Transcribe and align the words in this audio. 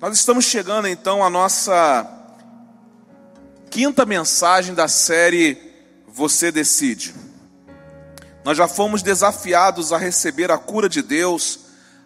Nós 0.00 0.16
estamos 0.16 0.44
chegando 0.44 0.86
então 0.86 1.24
à 1.24 1.28
nossa 1.28 2.08
quinta 3.68 4.06
mensagem 4.06 4.72
da 4.72 4.86
série 4.86 5.60
Você 6.06 6.52
Decide. 6.52 7.12
Nós 8.44 8.56
já 8.56 8.68
fomos 8.68 9.02
desafiados 9.02 9.92
a 9.92 9.98
receber 9.98 10.52
a 10.52 10.56
cura 10.56 10.88
de 10.88 11.02
Deus 11.02 11.58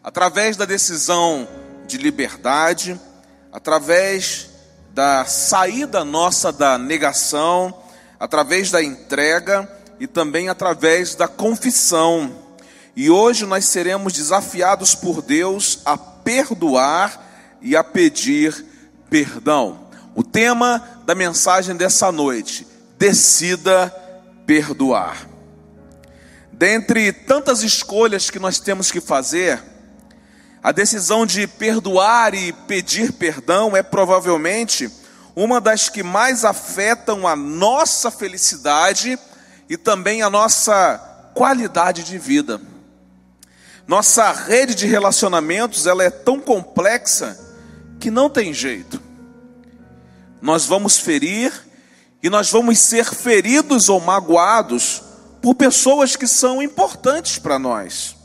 através 0.03 0.57
da 0.57 0.65
decisão 0.65 1.47
de 1.87 1.99
liberdade, 1.99 2.99
através 3.53 4.49
da 4.95 5.27
saída 5.27 6.03
nossa 6.03 6.51
da 6.51 6.79
negação, 6.79 7.79
através 8.19 8.71
da 8.71 8.83
entrega 8.83 9.71
e 10.01 10.07
também 10.07 10.49
através 10.49 11.15
da 11.15 11.29
confissão. 11.29 12.35
E 12.97 13.11
hoje 13.11 13.45
nós 13.45 13.67
seremos 13.67 14.15
desafiados 14.15 14.95
por 14.95 15.21
Deus 15.21 15.81
a 15.85 15.99
perdoar 15.99 17.32
e 17.63 17.77
a 17.77 17.85
pedir 17.85 18.65
perdão. 19.09 19.89
O 20.15 20.23
tema 20.23 21.01
da 21.07 21.15
mensagem 21.15 21.77
dessa 21.77 22.13
noite: 22.13 22.67
decida 22.99 23.95
perdoar. 24.47 25.27
Dentre 26.53 27.13
tantas 27.13 27.63
escolhas 27.63 28.31
que 28.31 28.39
nós 28.39 28.59
temos 28.59 28.91
que 28.91 29.01
fazer, 29.01 29.61
a 30.63 30.71
decisão 30.71 31.27
de 31.27 31.47
perdoar 31.47 32.35
e 32.35 32.53
pedir 32.53 33.13
perdão 33.13 33.77
é 33.77 33.83
provavelmente 33.83 34.89
uma 35.35 35.61
das 35.61 35.89
que 35.89 36.03
mais 36.03 36.45
afetam 36.45 37.27
a 37.27 37.35
nossa 37.35 38.11
felicidade 38.11 39.19
e 39.69 39.77
também 39.77 40.23
a 40.23 40.31
nossa 40.31 41.31
qualidade 41.35 42.05
de 42.05 42.19
vida. 42.19 42.61
Nossa 43.87 44.31
rede 44.31 44.75
de 44.75 44.87
relacionamentos, 44.87 45.87
ela 45.87 46.05
é 46.05 46.11
tão 46.11 46.39
complexa 46.39 47.37
que 48.03 48.11
não 48.11 48.29
tem 48.29 48.53
jeito. 48.53 49.01
Nós 50.41 50.67
vamos 50.67 50.99
ferir 50.99 51.53
e 52.21 52.29
nós 52.29 52.51
vamos 52.51 52.81
ser 52.81 53.05
feridos 53.05 53.89
ou 53.89 54.01
magoados 54.01 55.01
por 55.41 55.55
pessoas 55.55 56.17
que 56.17 56.27
são 56.27 56.61
importantes 56.61 57.39
para 57.39 57.61
nós. 57.61 58.17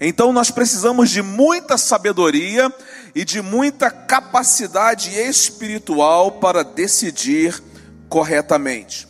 Então 0.00 0.32
nós 0.32 0.50
precisamos 0.50 1.10
de 1.10 1.20
muita 1.20 1.76
sabedoria 1.76 2.74
e 3.14 3.26
de 3.26 3.42
muita 3.42 3.90
capacidade 3.90 5.14
espiritual 5.14 6.32
para 6.32 6.64
decidir 6.64 7.62
corretamente. 8.08 9.06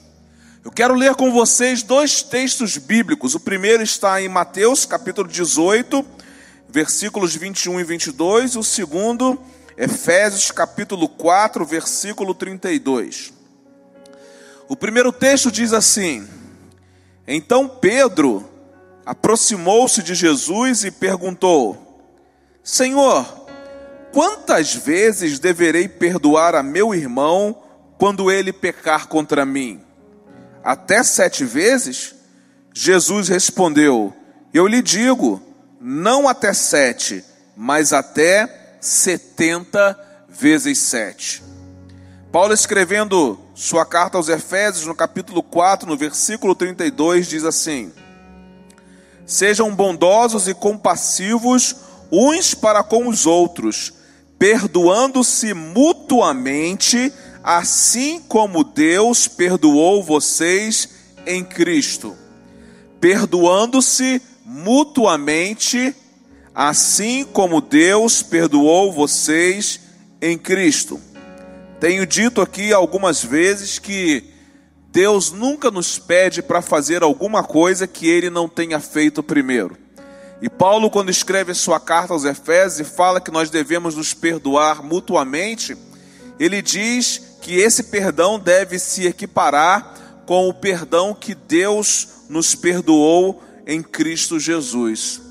Eu 0.64 0.72
quero 0.72 0.94
ler 0.94 1.14
com 1.14 1.30
vocês 1.30 1.84
dois 1.84 2.20
textos 2.20 2.76
bíblicos. 2.76 3.36
O 3.36 3.40
primeiro 3.40 3.82
está 3.82 4.20
em 4.20 4.28
Mateus, 4.28 4.84
capítulo 4.84 5.28
18, 5.28 6.04
versículos 6.68 7.36
21 7.36 7.78
e 7.78 7.84
22. 7.84 8.56
O 8.56 8.64
segundo 8.64 9.40
Efésios 9.76 10.52
capítulo 10.52 11.08
4, 11.08 11.64
versículo 11.66 12.32
32. 12.32 13.32
O 14.68 14.76
primeiro 14.76 15.12
texto 15.12 15.50
diz 15.50 15.72
assim: 15.72 16.26
Então 17.26 17.68
Pedro 17.68 18.48
aproximou-se 19.04 20.02
de 20.02 20.14
Jesus 20.14 20.84
e 20.84 20.92
perguntou: 20.92 22.00
Senhor, 22.62 23.46
quantas 24.12 24.74
vezes 24.74 25.40
deverei 25.40 25.88
perdoar 25.88 26.54
a 26.54 26.62
meu 26.62 26.94
irmão 26.94 27.60
quando 27.98 28.30
ele 28.30 28.52
pecar 28.52 29.08
contra 29.08 29.44
mim? 29.44 29.80
Até 30.62 31.02
sete 31.02 31.44
vezes? 31.44 32.14
Jesus 32.72 33.28
respondeu: 33.28 34.14
Eu 34.52 34.68
lhe 34.68 34.80
digo, 34.80 35.42
não 35.80 36.28
até 36.28 36.52
sete, 36.52 37.24
mas 37.56 37.92
até 37.92 38.63
70 38.84 39.98
vezes 40.28 40.78
7. 40.78 41.42
Paulo 42.30 42.52
escrevendo 42.52 43.38
sua 43.54 43.86
carta 43.86 44.18
aos 44.18 44.28
Efésios, 44.28 44.84
no 44.84 44.94
capítulo 44.94 45.42
4, 45.42 45.88
no 45.88 45.96
versículo 45.96 46.54
32, 46.54 47.26
diz 47.26 47.44
assim: 47.44 47.90
Sejam 49.24 49.74
bondosos 49.74 50.48
e 50.48 50.52
compassivos 50.52 51.76
uns 52.12 52.54
para 52.54 52.82
com 52.82 53.08
os 53.08 53.24
outros, 53.24 53.94
perdoando-se 54.38 55.54
mutuamente, 55.54 57.10
assim 57.42 58.20
como 58.20 58.64
Deus 58.64 59.26
perdoou 59.26 60.04
vocês 60.04 60.90
em 61.24 61.42
Cristo. 61.42 62.14
Perdoando-se 63.00 64.20
mutuamente, 64.44 65.96
assim 66.54 67.24
como 67.24 67.60
Deus 67.60 68.22
perdoou 68.22 68.92
vocês 68.92 69.80
em 70.20 70.38
Cristo. 70.38 71.00
Tenho 71.80 72.06
dito 72.06 72.40
aqui 72.40 72.72
algumas 72.72 73.22
vezes 73.22 73.78
que 73.78 74.24
Deus 74.92 75.32
nunca 75.32 75.70
nos 75.70 75.98
pede 75.98 76.40
para 76.40 76.62
fazer 76.62 77.02
alguma 77.02 77.42
coisa 77.42 77.86
que 77.86 78.08
ele 78.08 78.30
não 78.30 78.48
tenha 78.48 78.78
feito 78.78 79.22
primeiro. 79.22 79.76
E 80.40 80.48
Paulo, 80.48 80.90
quando 80.90 81.10
escreve 81.10 81.52
sua 81.54 81.80
carta 81.80 82.12
aos 82.12 82.24
Efésios 82.24 82.80
e 82.80 82.84
fala 82.90 83.20
que 83.20 83.30
nós 83.30 83.50
devemos 83.50 83.96
nos 83.96 84.14
perdoar 84.14 84.84
mutuamente, 84.84 85.76
ele 86.38 86.62
diz 86.62 87.38
que 87.42 87.56
esse 87.56 87.84
perdão 87.84 88.38
deve 88.38 88.78
se 88.78 89.06
equiparar 89.06 90.22
com 90.26 90.48
o 90.48 90.54
perdão 90.54 91.14
que 91.14 91.34
Deus 91.34 92.08
nos 92.28 92.54
perdoou 92.54 93.42
em 93.66 93.82
Cristo 93.82 94.38
Jesus. 94.38 95.23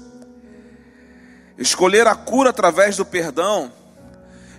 Escolher 1.58 2.08
a 2.08 2.16
cura 2.16 2.50
através 2.50 2.98
do 2.98 3.06
perdão 3.06 3.72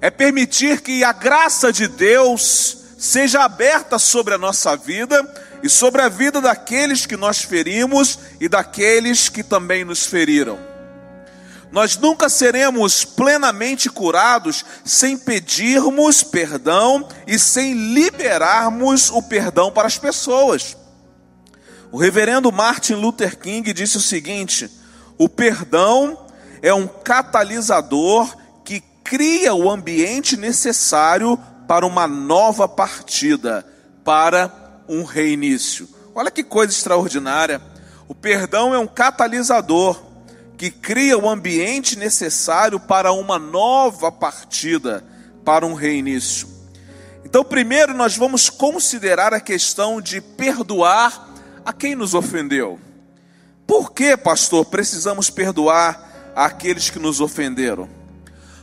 é 0.00 0.10
permitir 0.10 0.80
que 0.80 1.02
a 1.02 1.12
graça 1.12 1.72
de 1.72 1.88
Deus 1.88 2.84
seja 2.98 3.42
aberta 3.42 3.98
sobre 3.98 4.34
a 4.34 4.38
nossa 4.38 4.76
vida 4.76 5.22
e 5.62 5.68
sobre 5.68 6.02
a 6.02 6.08
vida 6.08 6.40
daqueles 6.40 7.06
que 7.06 7.16
nós 7.16 7.42
ferimos 7.42 8.18
e 8.40 8.48
daqueles 8.48 9.28
que 9.28 9.42
também 9.42 9.84
nos 9.84 10.06
feriram. 10.06 10.58
Nós 11.72 11.96
nunca 11.96 12.28
seremos 12.28 13.04
plenamente 13.04 13.90
curados 13.90 14.64
sem 14.84 15.18
pedirmos 15.18 16.22
perdão 16.22 17.08
e 17.26 17.38
sem 17.38 17.72
liberarmos 17.92 19.10
o 19.10 19.20
perdão 19.22 19.72
para 19.72 19.88
as 19.88 19.98
pessoas. 19.98 20.76
O 21.90 21.96
reverendo 21.96 22.52
Martin 22.52 22.94
Luther 22.94 23.38
King 23.38 23.72
disse 23.72 23.96
o 23.96 24.00
seguinte: 24.00 24.70
o 25.18 25.28
perdão 25.28 26.23
é 26.64 26.72
um 26.72 26.86
catalisador 26.86 28.34
que 28.64 28.82
cria 29.04 29.54
o 29.54 29.70
ambiente 29.70 30.34
necessário 30.34 31.38
para 31.68 31.84
uma 31.84 32.08
nova 32.08 32.66
partida, 32.66 33.66
para 34.02 34.50
um 34.88 35.04
reinício. 35.04 35.86
Olha 36.14 36.30
que 36.30 36.42
coisa 36.42 36.72
extraordinária. 36.72 37.60
O 38.08 38.14
perdão 38.14 38.74
é 38.74 38.78
um 38.78 38.86
catalisador 38.86 40.02
que 40.56 40.70
cria 40.70 41.18
o 41.18 41.28
ambiente 41.28 41.98
necessário 41.98 42.80
para 42.80 43.12
uma 43.12 43.38
nova 43.38 44.10
partida, 44.10 45.04
para 45.44 45.66
um 45.66 45.74
reinício. 45.74 46.48
Então, 47.26 47.44
primeiro 47.44 47.92
nós 47.92 48.16
vamos 48.16 48.48
considerar 48.48 49.34
a 49.34 49.40
questão 49.40 50.00
de 50.00 50.18
perdoar 50.18 51.28
a 51.62 51.74
quem 51.74 51.94
nos 51.94 52.14
ofendeu. 52.14 52.80
Por 53.66 53.92
que, 53.92 54.16
pastor, 54.16 54.64
precisamos 54.64 55.28
perdoar 55.28 56.03
àqueles 56.34 56.90
que 56.90 56.98
nos 56.98 57.20
ofenderam? 57.20 57.88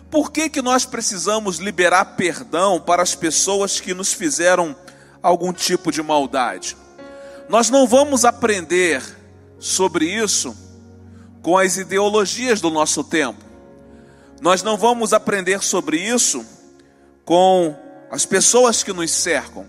Por 0.09 0.31
que, 0.31 0.49
que 0.49 0.61
nós 0.61 0.85
precisamos 0.85 1.57
liberar 1.57 2.17
perdão 2.17 2.79
para 2.81 3.01
as 3.01 3.15
pessoas 3.15 3.79
que 3.79 3.93
nos 3.93 4.11
fizeram 4.11 4.75
algum 5.23 5.53
tipo 5.53 5.91
de 5.91 6.03
maldade? 6.03 6.75
Nós 7.47 7.69
não 7.69 7.87
vamos 7.87 8.25
aprender 8.25 9.01
sobre 9.57 10.05
isso 10.05 10.55
com 11.41 11.57
as 11.57 11.77
ideologias 11.77 12.59
do 12.59 12.69
nosso 12.69 13.03
tempo. 13.03 13.43
Nós 14.41 14.63
não 14.63 14.77
vamos 14.77 15.13
aprender 15.13 15.63
sobre 15.63 15.97
isso 15.97 16.45
com 17.23 17.75
as 18.09 18.25
pessoas 18.25 18.83
que 18.83 18.91
nos 18.91 19.11
cercam, 19.11 19.65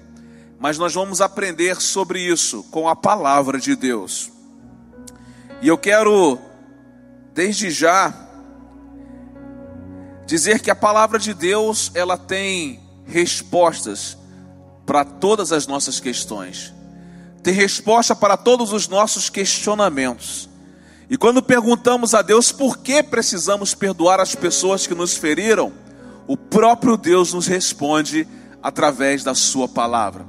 mas 0.58 0.78
nós 0.78 0.94
vamos 0.94 1.20
aprender 1.20 1.80
sobre 1.80 2.20
isso 2.20 2.64
com 2.64 2.88
a 2.88 2.96
palavra 2.96 3.58
de 3.60 3.76
Deus. 3.76 4.30
E 5.60 5.68
eu 5.68 5.78
quero 5.78 6.40
desde 7.34 7.70
já 7.70 8.14
dizer 10.26 10.60
que 10.60 10.70
a 10.70 10.74
palavra 10.74 11.18
de 11.18 11.34
Deus, 11.34 11.90
ela 11.94 12.16
tem 12.16 12.80
respostas 13.06 14.16
para 14.86 15.04
todas 15.04 15.52
as 15.52 15.66
nossas 15.66 16.00
questões. 16.00 16.72
Tem 17.42 17.52
resposta 17.52 18.14
para 18.14 18.36
todos 18.36 18.72
os 18.72 18.88
nossos 18.88 19.28
questionamentos. 19.28 20.48
E 21.10 21.16
quando 21.16 21.42
perguntamos 21.42 22.14
a 22.14 22.22
Deus 22.22 22.52
por 22.52 22.78
que 22.78 23.02
precisamos 23.02 23.74
perdoar 23.74 24.20
as 24.20 24.34
pessoas 24.34 24.86
que 24.86 24.94
nos 24.94 25.16
feriram, 25.16 25.72
o 26.26 26.36
próprio 26.36 26.96
Deus 26.96 27.32
nos 27.32 27.46
responde 27.46 28.26
através 28.62 29.24
da 29.24 29.34
Sua 29.34 29.68
palavra. 29.68 30.24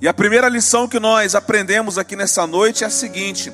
E 0.00 0.06
a 0.06 0.14
primeira 0.14 0.48
lição 0.48 0.86
que 0.86 1.00
nós 1.00 1.34
aprendemos 1.34 1.98
aqui 1.98 2.14
nessa 2.14 2.46
noite 2.46 2.84
é 2.84 2.86
a 2.86 2.90
seguinte: 2.90 3.52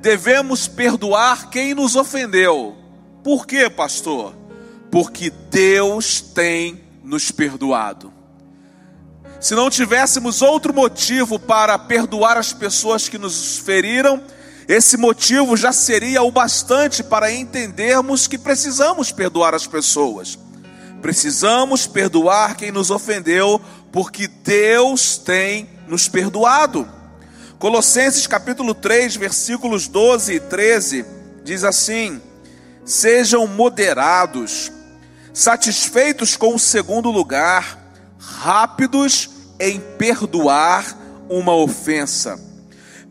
devemos 0.00 0.66
perdoar 0.66 1.50
quem 1.50 1.74
nos 1.74 1.96
ofendeu. 1.96 2.76
Por 3.22 3.46
quê, 3.46 3.68
pastor? 3.68 4.38
porque 4.90 5.30
Deus 5.50 6.20
tem 6.20 6.80
nos 7.02 7.30
perdoado. 7.30 8.12
Se 9.40 9.54
não 9.54 9.70
tivéssemos 9.70 10.42
outro 10.42 10.74
motivo 10.74 11.38
para 11.38 11.78
perdoar 11.78 12.36
as 12.36 12.52
pessoas 12.52 13.08
que 13.08 13.18
nos 13.18 13.58
feriram, 13.58 14.20
esse 14.66 14.96
motivo 14.96 15.56
já 15.56 15.72
seria 15.72 16.22
o 16.22 16.30
bastante 16.30 17.02
para 17.02 17.32
entendermos 17.32 18.26
que 18.26 18.36
precisamos 18.36 19.12
perdoar 19.12 19.54
as 19.54 19.66
pessoas. 19.66 20.38
Precisamos 21.00 21.86
perdoar 21.86 22.56
quem 22.56 22.72
nos 22.72 22.90
ofendeu, 22.90 23.60
porque 23.92 24.26
Deus 24.26 25.16
tem 25.16 25.68
nos 25.86 26.08
perdoado. 26.08 26.88
Colossenses 27.58 28.24
capítulo 28.28 28.72
3, 28.72 29.16
versículos 29.16 29.88
12 29.88 30.34
e 30.34 30.38
13 30.40 31.04
diz 31.42 31.64
assim: 31.64 32.22
Sejam 32.84 33.48
moderados, 33.48 34.70
satisfeitos 35.34 36.36
com 36.36 36.54
o 36.54 36.58
segundo 36.58 37.10
lugar, 37.10 37.76
rápidos 38.16 39.30
em 39.58 39.80
perdoar 39.80 40.96
uma 41.28 41.52
ofensa. 41.52 42.38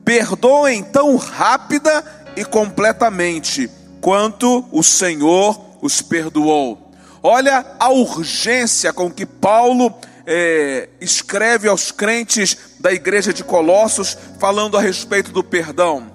Perdoem 0.05 0.81
tão 0.81 1.17
rápida 1.17 2.05
e 2.37 2.45
completamente 2.45 3.69
quanto 3.99 4.65
o 4.71 4.81
Senhor 4.81 5.59
os 5.81 6.01
perdoou. 6.01 6.89
Olha 7.21 7.65
a 7.77 7.89
urgência 7.89 8.93
com 8.93 9.11
que 9.11 9.25
Paulo 9.25 9.93
é, 10.25 10.87
escreve 11.01 11.67
aos 11.67 11.91
crentes 11.91 12.57
da 12.79 12.91
igreja 12.91 13.33
de 13.33 13.43
Colossos, 13.43 14.17
falando 14.39 14.77
a 14.77 14.81
respeito 14.81 15.31
do 15.31 15.43
perdão. 15.43 16.11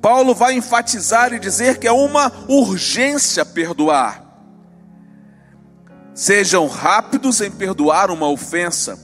Paulo 0.00 0.34
vai 0.34 0.54
enfatizar 0.54 1.32
e 1.32 1.38
dizer 1.38 1.78
que 1.78 1.86
é 1.86 1.92
uma 1.92 2.30
urgência 2.48 3.44
perdoar. 3.44 4.24
Sejam 6.14 6.66
rápidos 6.66 7.40
em 7.40 7.50
perdoar 7.50 8.10
uma 8.10 8.28
ofensa. 8.28 8.98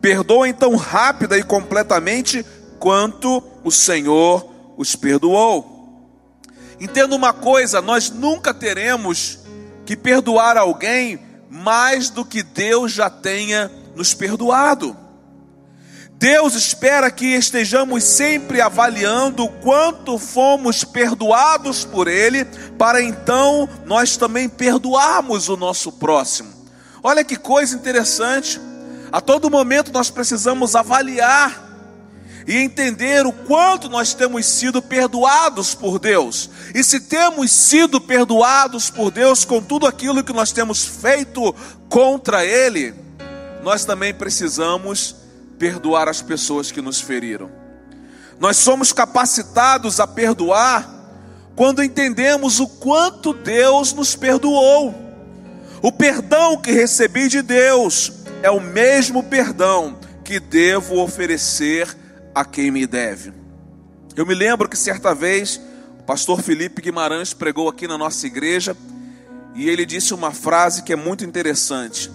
Perdoem 0.00 0.54
tão 0.54 0.76
rápida 0.76 1.36
e 1.36 1.42
completamente 1.42 2.44
quanto 2.78 3.42
o 3.62 3.70
Senhor 3.70 4.48
os 4.76 4.94
perdoou. 4.94 5.74
Entenda 6.80 7.14
uma 7.14 7.32
coisa: 7.32 7.82
nós 7.82 8.10
nunca 8.10 8.52
teremos 8.54 9.40
que 9.84 9.96
perdoar 9.96 10.56
alguém 10.56 11.20
mais 11.50 12.10
do 12.10 12.24
que 12.24 12.42
Deus 12.42 12.92
já 12.92 13.08
tenha 13.08 13.70
nos 13.94 14.14
perdoado. 14.14 15.03
Deus 16.24 16.54
espera 16.54 17.10
que 17.10 17.26
estejamos 17.34 18.02
sempre 18.02 18.58
avaliando 18.58 19.46
quanto 19.46 20.18
fomos 20.18 20.82
perdoados 20.82 21.84
por 21.84 22.08
Ele, 22.08 22.46
para 22.78 23.02
então 23.02 23.68
nós 23.84 24.16
também 24.16 24.48
perdoarmos 24.48 25.50
o 25.50 25.56
nosso 25.58 25.92
próximo. 25.92 26.48
Olha 27.02 27.22
que 27.22 27.36
coisa 27.36 27.76
interessante. 27.76 28.58
A 29.12 29.20
todo 29.20 29.50
momento 29.50 29.92
nós 29.92 30.08
precisamos 30.08 30.74
avaliar 30.74 31.62
e 32.46 32.56
entender 32.56 33.26
o 33.26 33.32
quanto 33.32 33.90
nós 33.90 34.14
temos 34.14 34.46
sido 34.46 34.80
perdoados 34.80 35.74
por 35.74 35.98
Deus. 35.98 36.48
E 36.74 36.82
se 36.82 37.00
temos 37.00 37.50
sido 37.50 38.00
perdoados 38.00 38.88
por 38.88 39.10
Deus 39.10 39.44
com 39.44 39.60
tudo 39.60 39.86
aquilo 39.86 40.24
que 40.24 40.32
nós 40.32 40.52
temos 40.52 40.86
feito 40.86 41.54
contra 41.90 42.46
Ele, 42.46 42.94
nós 43.62 43.84
também 43.84 44.14
precisamos 44.14 45.22
perdoar 45.58 46.08
as 46.08 46.20
pessoas 46.22 46.70
que 46.70 46.80
nos 46.80 47.00
feriram. 47.00 47.50
Nós 48.38 48.56
somos 48.56 48.92
capacitados 48.92 50.00
a 50.00 50.06
perdoar 50.06 50.90
quando 51.54 51.82
entendemos 51.82 52.60
o 52.60 52.66
quanto 52.66 53.32
Deus 53.32 53.92
nos 53.92 54.16
perdoou. 54.16 54.94
O 55.80 55.92
perdão 55.92 56.60
que 56.60 56.72
recebi 56.72 57.28
de 57.28 57.42
Deus 57.42 58.12
é 58.42 58.50
o 58.50 58.60
mesmo 58.60 59.22
perdão 59.22 59.98
que 60.24 60.40
devo 60.40 61.00
oferecer 61.00 61.94
a 62.34 62.44
quem 62.44 62.70
me 62.70 62.86
deve. 62.86 63.32
Eu 64.16 64.26
me 64.26 64.34
lembro 64.34 64.68
que 64.68 64.76
certa 64.76 65.14
vez 65.14 65.60
o 66.00 66.02
pastor 66.02 66.42
Felipe 66.42 66.82
Guimarães 66.82 67.32
pregou 67.32 67.68
aqui 67.68 67.86
na 67.86 67.98
nossa 67.98 68.26
igreja 68.26 68.76
e 69.54 69.68
ele 69.68 69.86
disse 69.86 70.12
uma 70.12 70.32
frase 70.32 70.82
que 70.82 70.92
é 70.92 70.96
muito 70.96 71.24
interessante. 71.24 72.10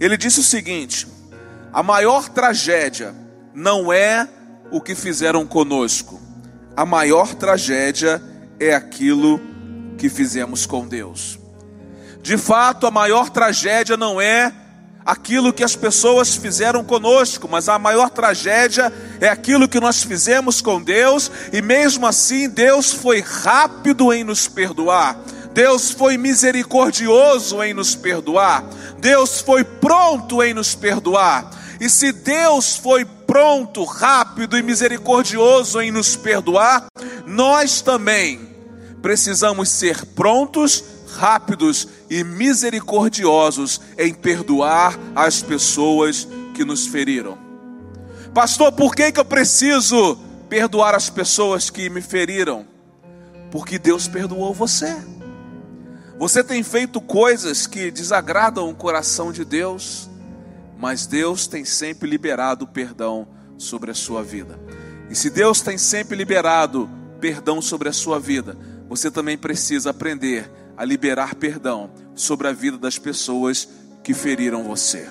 Ele 0.00 0.16
disse 0.16 0.40
o 0.40 0.42
seguinte: 0.42 1.06
a 1.76 1.82
maior 1.82 2.30
tragédia 2.30 3.14
não 3.52 3.92
é 3.92 4.26
o 4.70 4.80
que 4.80 4.94
fizeram 4.94 5.46
conosco, 5.46 6.18
a 6.74 6.86
maior 6.86 7.34
tragédia 7.34 8.22
é 8.58 8.74
aquilo 8.74 9.38
que 9.98 10.08
fizemos 10.08 10.64
com 10.64 10.88
Deus. 10.88 11.38
De 12.22 12.38
fato, 12.38 12.86
a 12.86 12.90
maior 12.90 13.28
tragédia 13.28 13.94
não 13.94 14.18
é 14.18 14.54
aquilo 15.04 15.52
que 15.52 15.62
as 15.62 15.76
pessoas 15.76 16.34
fizeram 16.34 16.82
conosco, 16.82 17.46
mas 17.46 17.68
a 17.68 17.78
maior 17.78 18.08
tragédia 18.08 18.90
é 19.20 19.28
aquilo 19.28 19.68
que 19.68 19.78
nós 19.78 20.02
fizemos 20.02 20.62
com 20.62 20.80
Deus, 20.82 21.30
e 21.52 21.60
mesmo 21.60 22.06
assim 22.06 22.48
Deus 22.48 22.90
foi 22.90 23.20
rápido 23.20 24.14
em 24.14 24.24
nos 24.24 24.48
perdoar. 24.48 25.18
Deus 25.52 25.90
foi 25.90 26.16
misericordioso 26.16 27.62
em 27.62 27.74
nos 27.74 27.94
perdoar. 27.94 28.64
Deus 28.98 29.40
foi 29.40 29.62
pronto 29.62 30.42
em 30.42 30.54
nos 30.54 30.74
perdoar. 30.74 31.50
E 31.80 31.90
se 31.90 32.12
Deus 32.12 32.76
foi 32.76 33.04
pronto, 33.04 33.84
rápido 33.84 34.56
e 34.56 34.62
misericordioso 34.62 35.80
em 35.80 35.90
nos 35.90 36.16
perdoar, 36.16 36.86
nós 37.26 37.82
também 37.82 38.56
precisamos 39.02 39.68
ser 39.68 40.04
prontos, 40.06 40.82
rápidos 41.16 41.86
e 42.08 42.24
misericordiosos 42.24 43.80
em 43.98 44.12
perdoar 44.14 44.98
as 45.14 45.42
pessoas 45.42 46.26
que 46.54 46.64
nos 46.64 46.86
feriram. 46.86 47.38
Pastor, 48.32 48.72
por 48.72 48.94
que, 48.94 49.12
que 49.12 49.20
eu 49.20 49.24
preciso 49.24 50.18
perdoar 50.48 50.94
as 50.94 51.10
pessoas 51.10 51.70
que 51.70 51.90
me 51.90 52.00
feriram? 52.00 52.66
Porque 53.50 53.78
Deus 53.78 54.08
perdoou 54.08 54.52
você. 54.52 54.96
Você 56.18 56.42
tem 56.42 56.62
feito 56.62 57.00
coisas 57.00 57.66
que 57.66 57.90
desagradam 57.90 58.70
o 58.70 58.74
coração 58.74 59.30
de 59.30 59.44
Deus 59.44 60.08
mas 60.78 61.06
Deus 61.06 61.46
tem 61.46 61.64
sempre 61.64 62.08
liberado 62.08 62.66
perdão 62.66 63.28
sobre 63.56 63.90
a 63.90 63.94
sua 63.94 64.22
vida. 64.22 64.58
E 65.08 65.14
se 65.14 65.30
Deus 65.30 65.60
tem 65.60 65.78
sempre 65.78 66.16
liberado 66.16 66.88
perdão 67.20 67.62
sobre 67.62 67.88
a 67.88 67.92
sua 67.92 68.18
vida, 68.20 68.56
você 68.88 69.10
também 69.10 69.38
precisa 69.38 69.90
aprender 69.90 70.50
a 70.76 70.84
liberar 70.84 71.34
perdão 71.34 71.90
sobre 72.14 72.48
a 72.48 72.52
vida 72.52 72.76
das 72.76 72.98
pessoas 72.98 73.68
que 74.02 74.12
feriram 74.12 74.64
você. 74.64 75.08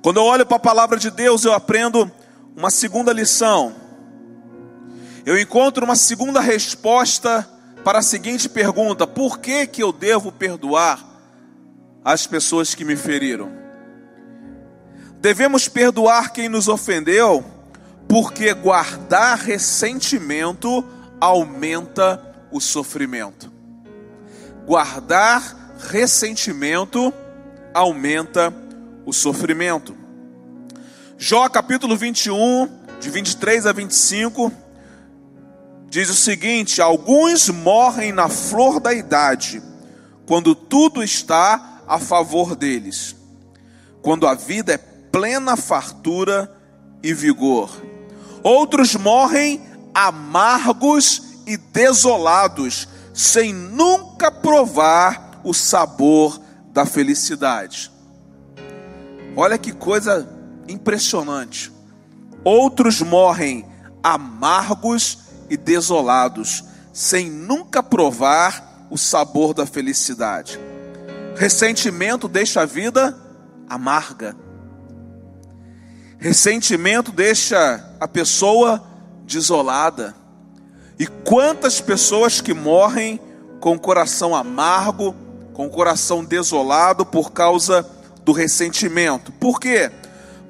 Quando 0.00 0.18
eu 0.18 0.24
olho 0.24 0.46
para 0.46 0.56
a 0.56 0.60
palavra 0.60 0.98
de 0.98 1.10
Deus, 1.10 1.44
eu 1.44 1.52
aprendo 1.52 2.10
uma 2.56 2.70
segunda 2.70 3.12
lição. 3.12 3.74
Eu 5.24 5.38
encontro 5.38 5.84
uma 5.84 5.96
segunda 5.96 6.40
resposta 6.40 7.48
para 7.82 7.98
a 7.98 8.02
seguinte 8.02 8.48
pergunta: 8.48 9.06
por 9.06 9.40
que 9.40 9.66
que 9.66 9.82
eu 9.82 9.92
devo 9.92 10.30
perdoar 10.30 11.04
as 12.04 12.26
pessoas 12.26 12.74
que 12.74 12.84
me 12.84 12.94
feriram? 12.94 13.65
Devemos 15.26 15.66
perdoar 15.66 16.32
quem 16.32 16.48
nos 16.48 16.68
ofendeu, 16.68 17.44
porque 18.08 18.54
guardar 18.54 19.36
ressentimento 19.38 20.84
aumenta 21.20 22.46
o 22.52 22.60
sofrimento. 22.60 23.52
Guardar 24.64 25.74
ressentimento 25.90 27.12
aumenta 27.74 28.54
o 29.04 29.12
sofrimento. 29.12 29.96
Jó 31.18 31.48
capítulo 31.48 31.96
21, 31.96 32.68
de 33.00 33.10
23 33.10 33.66
a 33.66 33.72
25, 33.72 34.52
diz 35.90 36.08
o 36.08 36.14
seguinte: 36.14 36.80
Alguns 36.80 37.48
morrem 37.48 38.12
na 38.12 38.28
flor 38.28 38.78
da 38.78 38.94
idade, 38.94 39.60
quando 40.24 40.54
tudo 40.54 41.02
está 41.02 41.82
a 41.88 41.98
favor 41.98 42.54
deles. 42.54 43.16
Quando 44.00 44.28
a 44.28 44.36
vida 44.36 44.72
é 44.72 44.95
plena 45.16 45.56
fartura 45.56 46.54
e 47.02 47.14
vigor. 47.14 47.70
Outros 48.42 48.94
morrem 48.94 49.66
amargos 49.94 51.40
e 51.46 51.56
desolados, 51.56 52.86
sem 53.14 53.50
nunca 53.50 54.30
provar 54.30 55.40
o 55.42 55.54
sabor 55.54 56.38
da 56.68 56.84
felicidade. 56.84 57.90
Olha 59.34 59.56
que 59.56 59.72
coisa 59.72 60.28
impressionante. 60.68 61.72
Outros 62.44 63.00
morrem 63.00 63.64
amargos 64.02 65.20
e 65.48 65.56
desolados, 65.56 66.62
sem 66.92 67.30
nunca 67.30 67.82
provar 67.82 68.86
o 68.90 68.98
sabor 68.98 69.54
da 69.54 69.64
felicidade. 69.64 70.60
Ressentimento 71.36 72.28
deixa 72.28 72.60
a 72.60 72.66
vida 72.66 73.18
amarga. 73.66 74.44
Ressentimento 76.26 77.12
deixa 77.12 77.88
a 78.00 78.08
pessoa 78.08 78.84
desolada. 79.22 80.12
E 80.98 81.06
quantas 81.06 81.80
pessoas 81.80 82.40
que 82.40 82.52
morrem 82.52 83.20
com 83.60 83.76
o 83.76 83.78
coração 83.78 84.34
amargo, 84.34 85.14
com 85.52 85.66
o 85.66 85.70
coração 85.70 86.24
desolado 86.24 87.06
por 87.06 87.30
causa 87.30 87.88
do 88.24 88.32
ressentimento. 88.32 89.30
Por 89.30 89.60
quê? 89.60 89.88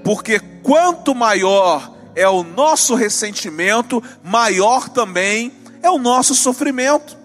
Porque 0.03 0.41
quanto 0.63 1.15
maior 1.15 1.95
é 2.15 2.27
o 2.27 2.43
nosso 2.43 2.95
ressentimento, 2.95 4.03
maior 4.25 4.89
também 4.89 5.53
é 5.83 5.91
o 5.91 5.99
nosso 5.99 6.35
sofrimento. 6.35 7.19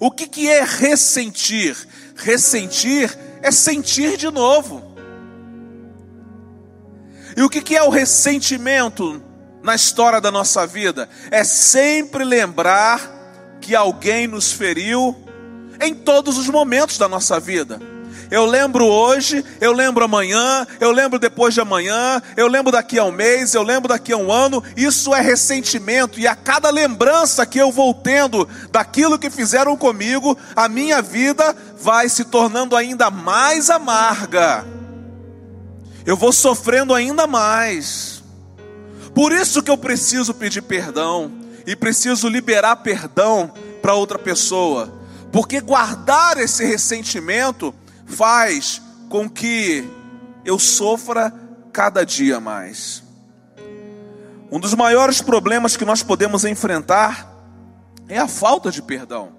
O 0.00 0.10
que, 0.10 0.26
que 0.26 0.48
é 0.48 0.64
ressentir? 0.64 1.76
Ressentir 2.16 3.16
é 3.40 3.52
sentir 3.52 4.16
de 4.16 4.28
novo. 4.28 4.87
E 7.38 7.42
o 7.42 7.48
que, 7.48 7.76
é 7.76 7.82
o 7.84 7.88
ressentimento 7.88 9.22
na 9.62 9.76
história 9.76 10.20
da 10.20 10.28
nossa 10.28 10.66
vida? 10.66 11.08
É 11.30 11.44
sempre 11.44 12.24
lembrar 12.24 13.00
que 13.60 13.76
alguém 13.76 14.26
nos 14.26 14.50
feriu 14.50 15.16
em 15.80 15.94
todos 15.94 16.36
os 16.36 16.48
momentos 16.48 16.98
da 16.98 17.08
nossa 17.08 17.38
vida. 17.38 17.80
Eu 18.28 18.44
lembro 18.44 18.84
hoje, 18.86 19.44
eu 19.60 19.72
lembro 19.72 20.04
amanhã, 20.04 20.66
eu 20.80 20.90
lembro 20.90 21.16
depois 21.16 21.54
de 21.54 21.60
amanhã, 21.60 22.20
eu 22.36 22.48
lembro 22.48 22.72
daqui 22.72 22.98
a 22.98 23.04
um 23.04 23.12
mês, 23.12 23.54
eu 23.54 23.62
lembro 23.62 23.88
daqui 23.88 24.12
a 24.12 24.16
um 24.16 24.32
ano. 24.32 24.60
Isso 24.76 25.14
é 25.14 25.20
ressentimento, 25.20 26.18
e 26.18 26.26
a 26.26 26.34
cada 26.34 26.70
lembrança 26.70 27.46
que 27.46 27.60
eu 27.60 27.70
vou 27.70 27.94
tendo 27.94 28.48
daquilo 28.72 29.16
que 29.16 29.30
fizeram 29.30 29.76
comigo, 29.76 30.36
a 30.56 30.68
minha 30.68 31.00
vida 31.00 31.54
vai 31.80 32.08
se 32.08 32.24
tornando 32.24 32.74
ainda 32.74 33.12
mais 33.12 33.70
amarga. 33.70 34.77
Eu 36.08 36.16
vou 36.16 36.32
sofrendo 36.32 36.94
ainda 36.94 37.26
mais. 37.26 38.24
Por 39.14 39.30
isso 39.30 39.62
que 39.62 39.70
eu 39.70 39.76
preciso 39.76 40.32
pedir 40.32 40.62
perdão 40.62 41.30
e 41.66 41.76
preciso 41.76 42.30
liberar 42.30 42.76
perdão 42.76 43.52
para 43.82 43.92
outra 43.92 44.18
pessoa, 44.18 44.90
porque 45.30 45.60
guardar 45.60 46.38
esse 46.38 46.64
ressentimento 46.64 47.74
faz 48.06 48.80
com 49.10 49.28
que 49.28 49.86
eu 50.46 50.58
sofra 50.58 51.30
cada 51.74 52.06
dia 52.06 52.40
mais. 52.40 53.02
Um 54.50 54.58
dos 54.58 54.72
maiores 54.72 55.20
problemas 55.20 55.76
que 55.76 55.84
nós 55.84 56.02
podemos 56.02 56.46
enfrentar 56.46 57.30
é 58.08 58.16
a 58.16 58.26
falta 58.26 58.70
de 58.70 58.80
perdão. 58.80 59.32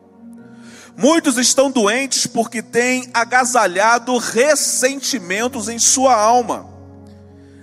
Muitos 1.01 1.37
estão 1.37 1.71
doentes 1.71 2.27
porque 2.27 2.61
têm 2.61 3.09
agasalhado 3.13 4.17
ressentimentos 4.17 5.69
em 5.69 5.79
sua 5.79 6.13
alma. 6.13 6.67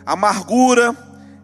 Amargura, 0.06 0.96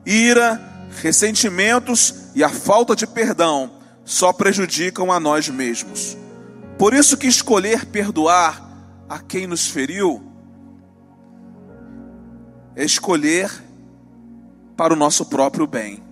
ira, 0.06 0.88
ressentimentos 1.02 2.30
e 2.34 2.42
a 2.42 2.48
falta 2.48 2.96
de 2.96 3.06
perdão 3.06 3.72
só 4.06 4.32
prejudicam 4.32 5.12
a 5.12 5.20
nós 5.20 5.50
mesmos. 5.50 6.16
Por 6.78 6.94
isso 6.94 7.14
que 7.14 7.26
escolher 7.26 7.84
perdoar 7.84 8.66
a 9.06 9.18
quem 9.18 9.46
nos 9.46 9.66
feriu 9.66 10.22
é 12.74 12.86
escolher 12.86 13.52
para 14.78 14.94
o 14.94 14.96
nosso 14.96 15.26
próprio 15.26 15.66
bem. 15.66 16.02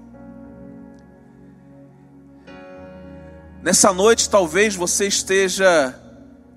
Nessa 3.62 3.92
noite, 3.92 4.30
talvez 4.30 4.74
você 4.74 5.06
esteja 5.06 5.94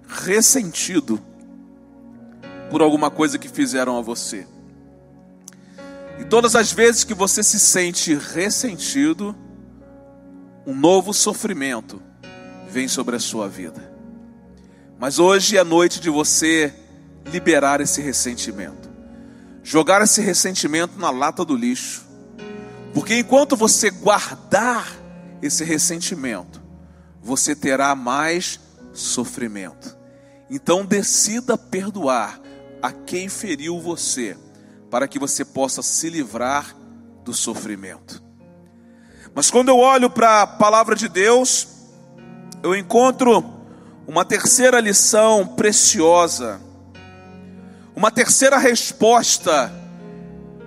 ressentido 0.07 1.22
por 2.72 2.81
alguma 2.81 3.12
coisa 3.12 3.38
que 3.38 3.50
fizeram 3.50 3.98
a 3.98 4.01
você. 4.01 4.48
E 6.17 6.24
todas 6.24 6.55
as 6.55 6.72
vezes 6.72 7.03
que 7.03 7.13
você 7.13 7.43
se 7.43 7.60
sente 7.60 8.15
ressentido, 8.15 9.36
um 10.65 10.74
novo 10.74 11.13
sofrimento 11.13 12.01
vem 12.69 12.88
sobre 12.88 13.17
a 13.17 13.19
sua 13.19 13.50
vida. 13.50 13.91
Mas 14.98 15.19
hoje 15.19 15.57
é 15.57 15.63
noite 15.63 16.00
de 16.00 16.10
você 16.10 16.74
liberar 17.25 17.81
esse 17.81 18.01
ressentimento. 18.01 18.89
Jogar 19.62 20.01
esse 20.01 20.22
ressentimento 20.22 20.98
na 20.98 21.10
lata 21.10 21.43
do 21.43 21.53
lixo. 21.53 22.05
Porque 22.93 23.17
enquanto 23.17 23.57
você 23.57 23.89
guardar 23.89 24.88
esse 25.41 25.65
ressentimento, 25.65 26.62
você 27.24 27.56
terá 27.56 27.96
mais 27.96 28.60
sofrimento. 28.92 29.98
Então 30.50 30.86
decida 30.86 31.58
perdoar 31.58 32.39
a 32.82 32.92
quem 32.92 33.30
feriu 33.30 33.80
você, 33.80 34.38
para 34.92 35.08
que 35.08 35.18
você 35.18 35.46
possa 35.46 35.82
se 35.82 36.10
livrar 36.10 36.75
do 37.24 37.34
sofrimento. 37.34 38.22
Mas 39.34 39.50
quando 39.50 39.70
eu 39.70 39.80
olho 39.80 40.10
para 40.10 40.42
a 40.42 40.48
palavra 40.48 40.96
de 40.96 41.08
Deus, 41.08 41.68
eu 42.62 42.75
encontro 42.75 43.44
uma 44.06 44.25
terceira 44.25 44.80
lição 44.82 45.48
preciosa, 45.48 46.62
uma 47.96 48.12
terceira 48.12 48.58
resposta 48.58 49.74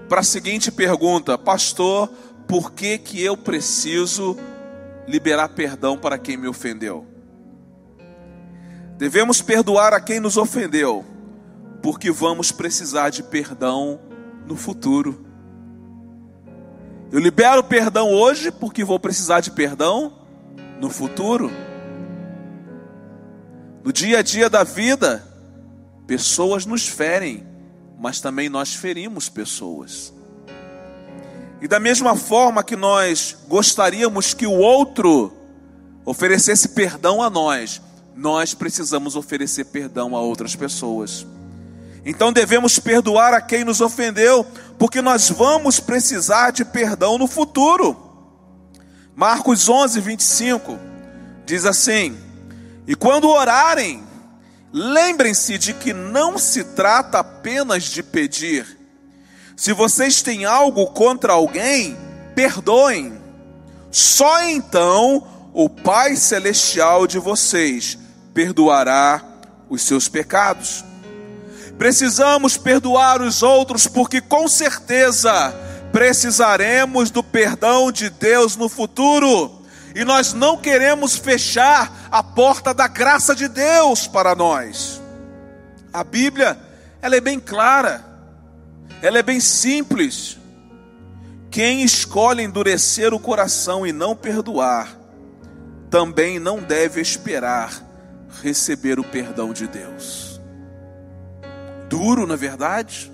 para 0.09 0.21
a 0.21 0.25
seguinte 0.25 0.73
pergunta: 0.73 1.37
Pastor, 1.37 2.09
por 2.49 2.73
que 2.73 2.99
que 2.99 3.23
eu 3.23 3.37
preciso 3.37 4.37
liberar 5.07 5.51
perdão 5.51 5.97
para 5.97 6.19
quem 6.19 6.37
me 6.37 6.49
ofendeu? 6.49 7.07
Devemos 8.99 9.43
perdoar 9.43 9.93
a 9.93 10.01
quem 10.01 10.19
nos 10.19 10.37
ofendeu, 10.37 11.05
porque 11.83 12.11
vamos 12.11 12.51
precisar 12.51 13.11
de 13.11 13.23
perdão 13.23 14.01
no 14.47 14.57
futuro. 14.57 15.25
Eu 17.13 17.21
libero 17.21 17.63
perdão 17.63 18.11
hoje 18.13 18.51
porque 18.51 18.85
vou 18.85 18.99
precisar 18.99 19.41
de 19.41 19.51
perdão 19.51 20.13
no 20.81 20.91
futuro. 20.91 21.51
No 23.85 23.93
dia 23.93 24.19
a 24.19 24.23
dia 24.23 24.51
da 24.51 24.65
vida, 24.65 25.25
pessoas 26.07 26.67
nos 26.67 26.89
ferem, 26.89 27.47
mas 27.99 28.21
também 28.21 28.49
nós 28.49 28.75
ferimos 28.75 29.29
pessoas. 29.29 30.13
E 31.67 31.69
da 31.69 31.81
mesma 31.81 32.15
forma 32.15 32.63
que 32.63 32.77
nós 32.77 33.37
gostaríamos 33.49 34.33
que 34.33 34.47
o 34.47 34.53
outro 34.53 35.33
oferecesse 36.05 36.69
perdão 36.69 37.21
a 37.21 37.29
nós, 37.29 37.83
nós 38.15 38.55
precisamos 38.55 39.17
oferecer 39.17 39.65
perdão 39.65 40.15
a 40.15 40.21
outras 40.21 40.55
pessoas. 40.55 41.27
Então 42.05 42.33
devemos 42.33 42.79
perdoar 42.79 43.35
a 43.35 43.41
quem 43.41 43.65
nos 43.65 43.81
ofendeu, 43.81 44.47
porque 44.79 45.03
nós 45.03 45.29
vamos 45.29 45.81
precisar 45.81 46.53
de 46.53 46.65
perdão 46.65 47.19
no 47.19 47.27
futuro. 47.27 47.97
Marcos 49.17 49.69
11, 49.69 50.01
25 50.01 50.79
diz 51.45 51.65
assim: 51.65 52.17
e 52.87 52.95
quando 52.95 53.29
orarem, 53.29 54.05
lembrem-se 54.73 55.59
de 55.59 55.75
que 55.75 55.93
não 55.93 56.39
se 56.39 56.63
trata 56.63 57.19
apenas 57.19 57.83
de 57.83 58.05
pedir. 58.05 58.86
Se 59.57 59.73
vocês 59.73 60.21
têm 60.21 60.45
algo 60.45 60.87
contra 60.89 61.33
alguém, 61.33 61.97
perdoem. 62.35 63.19
Só 63.91 64.45
então 64.45 65.27
o 65.55 65.71
Pai 65.71 66.15
Celestial 66.15 67.07
de 67.07 67.19
vocês 67.19 67.99
perdoará 68.35 69.25
os 69.71 69.81
seus 69.81 70.09
pecados. 70.09 70.85
Precisamos 71.79 72.59
perdoar 72.59 73.23
os 73.23 73.43
outros, 73.43 73.87
porque 73.87 74.21
com 74.21 74.47
certeza 74.47 75.55
precisaremos 75.91 77.11
do 77.11 77.23
perdão 77.23 77.91
de 77.91 78.11
Deus 78.11 78.57
no 78.57 78.69
futuro 78.69 79.63
e 79.95 80.05
nós 80.05 80.35
não 80.35 80.59
queremos 80.59 81.17
fechar 81.17 81.91
a 82.11 82.23
porta 82.23 82.75
da 82.75 82.87
graça 82.87 83.35
de 83.35 83.49
Deus 83.49 84.07
para 84.07 84.35
nós. 84.35 85.01
A 85.91 86.05
Bíblia, 86.05 86.59
ela 87.01 87.17
é 87.17 87.21
bem 87.21 87.41
clara, 87.41 88.05
ela 89.03 89.19
é 89.19 89.23
bem 89.23 89.41
simples. 89.41 90.39
Quem 91.51 91.83
escolhe 91.83 92.43
endurecer 92.43 93.15
o 93.15 93.21
coração 93.21 93.87
e 93.87 93.93
não 93.93 94.15
perdoar, 94.15 94.97
também 95.91 96.39
não 96.39 96.61
deve 96.61 97.01
esperar 97.01 97.83
receber 98.43 98.99
o 98.99 99.05
perdão 99.05 99.53
de 99.53 99.67
Deus. 99.67 100.41
Duro, 101.89 102.27
na 102.27 102.37
verdade, 102.37 103.11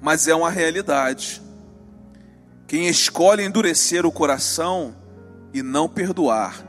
mas 0.00 0.28
é 0.28 0.34
uma 0.34 0.50
realidade. 0.50 1.42
Quem 2.66 2.86
escolhe 2.88 3.44
endurecer 3.44 4.04
o 4.04 4.12
coração 4.12 4.94
e 5.52 5.62
não 5.62 5.88
perdoar, 5.88 6.64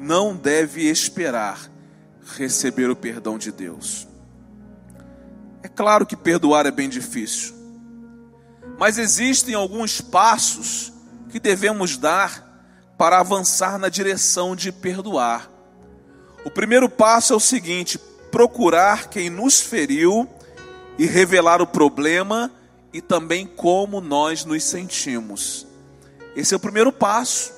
não 0.00 0.36
deve 0.36 0.88
esperar 0.88 1.70
receber 2.36 2.88
o 2.88 2.96
perdão 2.96 3.36
de 3.36 3.50
Deus. 3.50 4.06
É 5.64 5.68
claro 5.68 6.04
que 6.04 6.14
perdoar 6.14 6.66
é 6.66 6.70
bem 6.70 6.90
difícil, 6.90 7.54
mas 8.78 8.98
existem 8.98 9.54
alguns 9.54 9.98
passos 9.98 10.92
que 11.30 11.40
devemos 11.40 11.96
dar 11.96 12.44
para 12.98 13.18
avançar 13.18 13.78
na 13.78 13.88
direção 13.88 14.54
de 14.54 14.70
perdoar. 14.70 15.50
O 16.44 16.50
primeiro 16.50 16.86
passo 16.86 17.32
é 17.32 17.36
o 17.36 17.40
seguinte: 17.40 17.98
procurar 18.30 19.08
quem 19.08 19.30
nos 19.30 19.58
feriu 19.58 20.28
e 20.98 21.06
revelar 21.06 21.62
o 21.62 21.66
problema 21.66 22.52
e 22.92 23.00
também 23.00 23.46
como 23.46 24.02
nós 24.02 24.44
nos 24.44 24.64
sentimos. 24.64 25.66
Esse 26.36 26.52
é 26.52 26.58
o 26.58 26.60
primeiro 26.60 26.92
passo. 26.92 27.54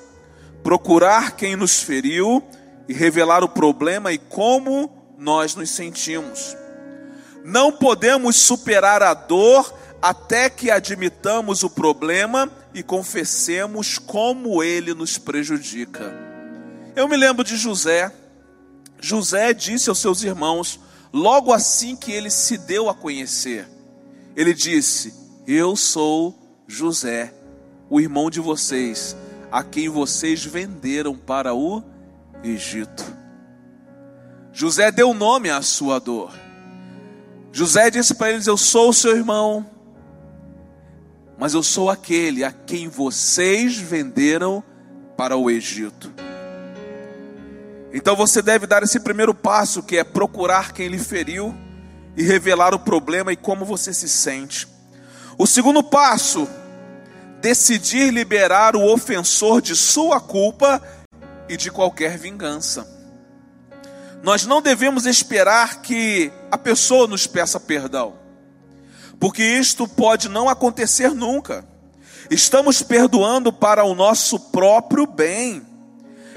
Procurar 0.62 1.32
quem 1.32 1.56
nos 1.56 1.82
feriu 1.82 2.40
e 2.88 2.92
revelar 2.92 3.42
o 3.42 3.48
problema 3.48 4.12
e 4.12 4.18
como 4.18 4.92
nós 5.18 5.56
nos 5.56 5.70
sentimos. 5.70 6.56
Não 7.46 7.70
podemos 7.70 8.34
superar 8.34 9.04
a 9.04 9.14
dor 9.14 9.72
até 10.02 10.50
que 10.50 10.68
admitamos 10.68 11.62
o 11.62 11.70
problema 11.70 12.50
e 12.74 12.82
confessemos 12.82 13.98
como 13.98 14.64
ele 14.64 14.92
nos 14.92 15.16
prejudica. 15.16 16.12
Eu 16.96 17.06
me 17.06 17.16
lembro 17.16 17.44
de 17.44 17.56
José. 17.56 18.12
José 19.00 19.54
disse 19.54 19.88
aos 19.88 20.00
seus 20.00 20.24
irmãos, 20.24 20.80
logo 21.12 21.52
assim 21.52 21.94
que 21.94 22.10
ele 22.10 22.30
se 22.30 22.58
deu 22.58 22.88
a 22.88 22.94
conhecer, 22.94 23.68
ele 24.34 24.52
disse: 24.52 25.14
Eu 25.46 25.76
sou 25.76 26.36
José, 26.66 27.32
o 27.88 28.00
irmão 28.00 28.28
de 28.28 28.40
vocês, 28.40 29.16
a 29.52 29.62
quem 29.62 29.88
vocês 29.88 30.44
venderam 30.44 31.14
para 31.14 31.54
o 31.54 31.80
Egito. 32.42 33.04
José 34.52 34.90
deu 34.90 35.14
nome 35.14 35.48
à 35.48 35.62
sua 35.62 36.00
dor. 36.00 36.45
José 37.56 37.90
disse 37.90 38.14
para 38.14 38.32
eles: 38.32 38.46
Eu 38.46 38.58
sou 38.58 38.90
o 38.90 38.92
seu 38.92 39.16
irmão, 39.16 39.64
mas 41.38 41.54
eu 41.54 41.62
sou 41.62 41.88
aquele 41.88 42.44
a 42.44 42.52
quem 42.52 42.86
vocês 42.86 43.78
venderam 43.78 44.62
para 45.16 45.38
o 45.38 45.50
Egito. 45.50 46.12
Então 47.94 48.14
você 48.14 48.42
deve 48.42 48.66
dar 48.66 48.82
esse 48.82 49.00
primeiro 49.00 49.34
passo, 49.34 49.82
que 49.82 49.96
é 49.96 50.04
procurar 50.04 50.75
quem 50.75 50.88
lhe 50.88 50.98
feriu 50.98 51.54
e 52.14 52.22
revelar 52.22 52.75
o 52.75 52.78
problema 52.78 53.32
e 53.32 53.36
como 53.36 53.64
você 53.64 53.94
se 53.94 54.06
sente. 54.06 54.68
O 55.38 55.46
segundo 55.46 55.82
passo, 55.82 56.46
decidir 57.40 58.12
liberar 58.12 58.76
o 58.76 58.84
ofensor 58.86 59.62
de 59.62 59.75
sua 59.75 60.20
culpa 60.20 60.82
e 61.48 61.56
de 61.56 61.70
qualquer 61.70 62.18
vingança. 62.18 62.95
Nós 64.26 64.45
não 64.45 64.61
devemos 64.61 65.06
esperar 65.06 65.83
que 65.83 66.33
a 66.50 66.59
pessoa 66.59 67.06
nos 67.06 67.28
peça 67.28 67.61
perdão, 67.61 68.14
porque 69.21 69.40
isto 69.40 69.87
pode 69.87 70.28
não 70.28 70.49
acontecer 70.49 71.14
nunca. 71.14 71.64
Estamos 72.28 72.83
perdoando 72.83 73.52
para 73.52 73.85
o 73.85 73.95
nosso 73.95 74.40
próprio 74.50 75.06
bem. 75.06 75.64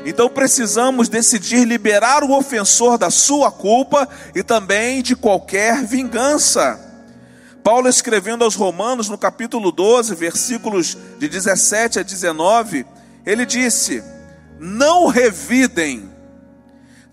Então 0.05 0.29
precisamos 0.29 1.09
decidir 1.09 1.65
liberar 1.65 2.23
o 2.23 2.37
ofensor 2.37 2.95
da 2.95 3.09
sua 3.09 3.51
culpa 3.51 4.07
e 4.35 4.43
também 4.43 5.01
de 5.01 5.15
qualquer 5.15 5.83
vingança. 5.83 6.79
Paulo 7.63 7.89
escrevendo 7.89 8.43
aos 8.43 8.53
Romanos 8.53 9.09
no 9.09 9.17
capítulo 9.17 9.71
12, 9.71 10.13
versículos 10.13 10.95
de 11.17 11.27
17 11.27 11.97
a 11.97 12.03
19, 12.03 12.85
ele 13.25 13.47
disse: 13.47 14.03
Não 14.59 15.07
revidem, 15.07 16.18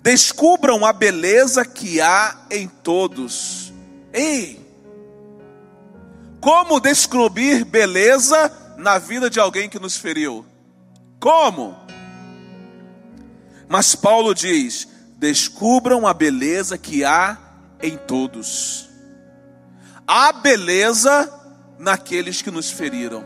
descubram 0.07 0.87
a 0.87 0.93
beleza 0.93 1.65
que 1.65 2.01
há 2.01 2.37
em 2.49 2.69
todos. 2.69 3.73
Ei! 4.13 4.65
Como 6.41 6.79
descobrir 6.79 7.65
beleza 7.65 8.53
na 8.79 8.99
vida 8.99 9.29
de 9.29 9.41
alguém 9.41 9.69
que 9.69 9.81
nos 9.81 9.97
feriu? 9.97 10.47
Como? 11.19 11.77
Mas 13.69 13.97
Paulo 13.97 14.33
diz: 14.33 14.87
descubram 15.17 16.07
a 16.07 16.15
beleza 16.15 16.79
que 16.79 17.05
há 17.05 17.37
em 17.83 17.97
todos. 17.97 18.89
Há 20.07 20.33
beleza 20.35 21.29
naqueles 21.81 22.41
que 22.41 22.51
nos 22.53 22.71
feriram. 22.71 23.25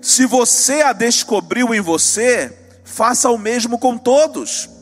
Se 0.00 0.24
você 0.24 0.82
a 0.82 0.92
descobriu 0.92 1.74
em 1.74 1.80
você, 1.80 2.56
faça 2.84 3.28
o 3.28 3.36
mesmo 3.36 3.76
com 3.76 3.98
todos. 3.98 4.72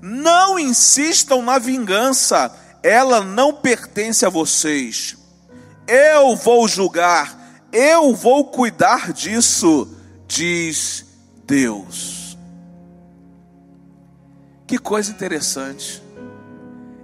Não 0.00 0.58
insistam 0.58 1.42
na 1.42 1.58
vingança, 1.58 2.54
ela 2.82 3.20
não 3.22 3.52
pertence 3.52 4.24
a 4.24 4.28
vocês. 4.28 5.16
Eu 5.86 6.36
vou 6.36 6.66
julgar, 6.66 7.66
eu 7.72 8.14
vou 8.14 8.46
cuidar 8.46 9.12
disso, 9.12 9.96
diz 10.26 11.04
Deus. 11.44 12.38
Que 14.66 14.78
coisa 14.78 15.10
interessante. 15.10 16.02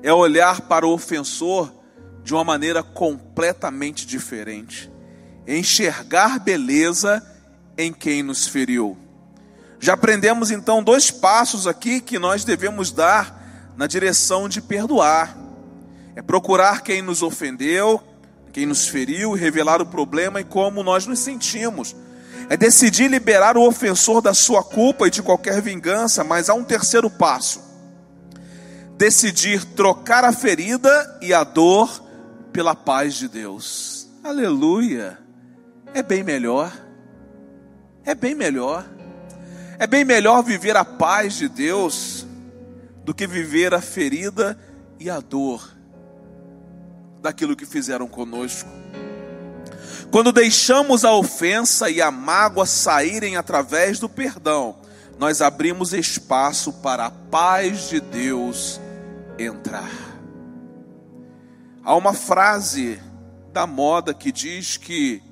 É 0.03 0.13
olhar 0.13 0.63
para 0.63 0.87
o 0.87 0.93
ofensor 0.93 1.73
de 2.23 2.33
uma 2.33 2.45
maneira 2.45 2.83
completamente 2.83 4.07
diferente. 4.07 4.91
Enxergar 5.47 6.39
beleza 6.39 7.25
em 7.77 7.93
quem 7.93 8.23
nos 8.23 8.47
feriu. 8.47 8.97
Já 9.87 9.95
aprendemos 9.95 10.51
então 10.51 10.83
dois 10.83 11.13
passos 11.13 11.65
aqui 11.65 12.01
que 12.01 12.19
nós 12.19 12.43
devemos 12.43 12.91
dar 12.91 13.73
na 13.77 13.87
direção 13.87 14.49
de 14.49 14.61
perdoar. 14.61 15.39
É 16.17 16.21
procurar 16.21 16.83
quem 16.83 17.01
nos 17.01 17.23
ofendeu, 17.23 18.03
quem 18.53 18.67
nos 18.67 18.89
feriu, 18.89 19.33
revelar 19.33 19.81
o 19.81 19.87
problema 19.87 20.41
e 20.41 20.45
como 20.45 20.83
nós 20.83 21.07
nos 21.07 21.21
sentimos 21.21 21.95
é 22.51 22.57
decidir 22.57 23.09
liberar 23.09 23.57
o 23.57 23.65
ofensor 23.65 24.21
da 24.21 24.35
sua 24.35 24.61
culpa 24.65 25.07
e 25.07 25.11
de 25.11 25.23
qualquer 25.23 25.63
vingança, 25.63 26.25
mas 26.25 26.51
há 26.51 26.55
um 26.55 26.65
terceiro 26.65 27.09
passo: 27.09 27.63
decidir 28.97 29.65
trocar 29.65 30.25
a 30.25 30.33
ferida 30.33 31.19
e 31.23 31.33
a 31.33 31.45
dor 31.45 32.03
pela 32.53 32.75
paz 32.75 33.15
de 33.15 33.29
Deus. 33.29 34.09
Aleluia! 34.25 35.17
É 35.95 36.03
bem 36.03 36.25
melhor. 36.25 36.73
É 38.05 38.17
bem 38.17 38.35
melhor. 38.35 38.96
É 39.79 39.87
bem 39.87 40.05
melhor 40.05 40.43
viver 40.43 40.75
a 40.77 40.85
paz 40.85 41.35
de 41.35 41.49
Deus 41.49 42.27
do 43.05 43.15
que 43.15 43.27
viver 43.27 43.75
a 43.75 43.81
ferida 43.81 44.59
e 44.99 45.11
a 45.11 45.21
dor 45.21 45.77
daquilo 47.21 47.55
que 47.55 47.67
fizeram 47.67 48.09
conosco. 48.09 48.71
Quando 50.11 50.33
deixamos 50.33 51.05
a 51.05 51.13
ofensa 51.13 51.91
e 51.91 52.01
a 52.01 52.11
mágoa 52.11 52.65
saírem 52.65 53.37
através 53.37 53.99
do 53.99 54.09
perdão, 54.09 54.77
nós 55.19 55.43
abrimos 55.43 55.93
espaço 55.93 56.73
para 56.73 57.07
a 57.07 57.11
paz 57.11 57.91
de 57.91 58.01
Deus 58.01 58.81
entrar. 59.39 59.91
Há 61.85 61.95
uma 61.95 62.15
frase 62.15 62.99
da 63.53 63.67
moda 63.67 64.15
que 64.15 64.33
diz 64.33 64.77
que 64.79 65.23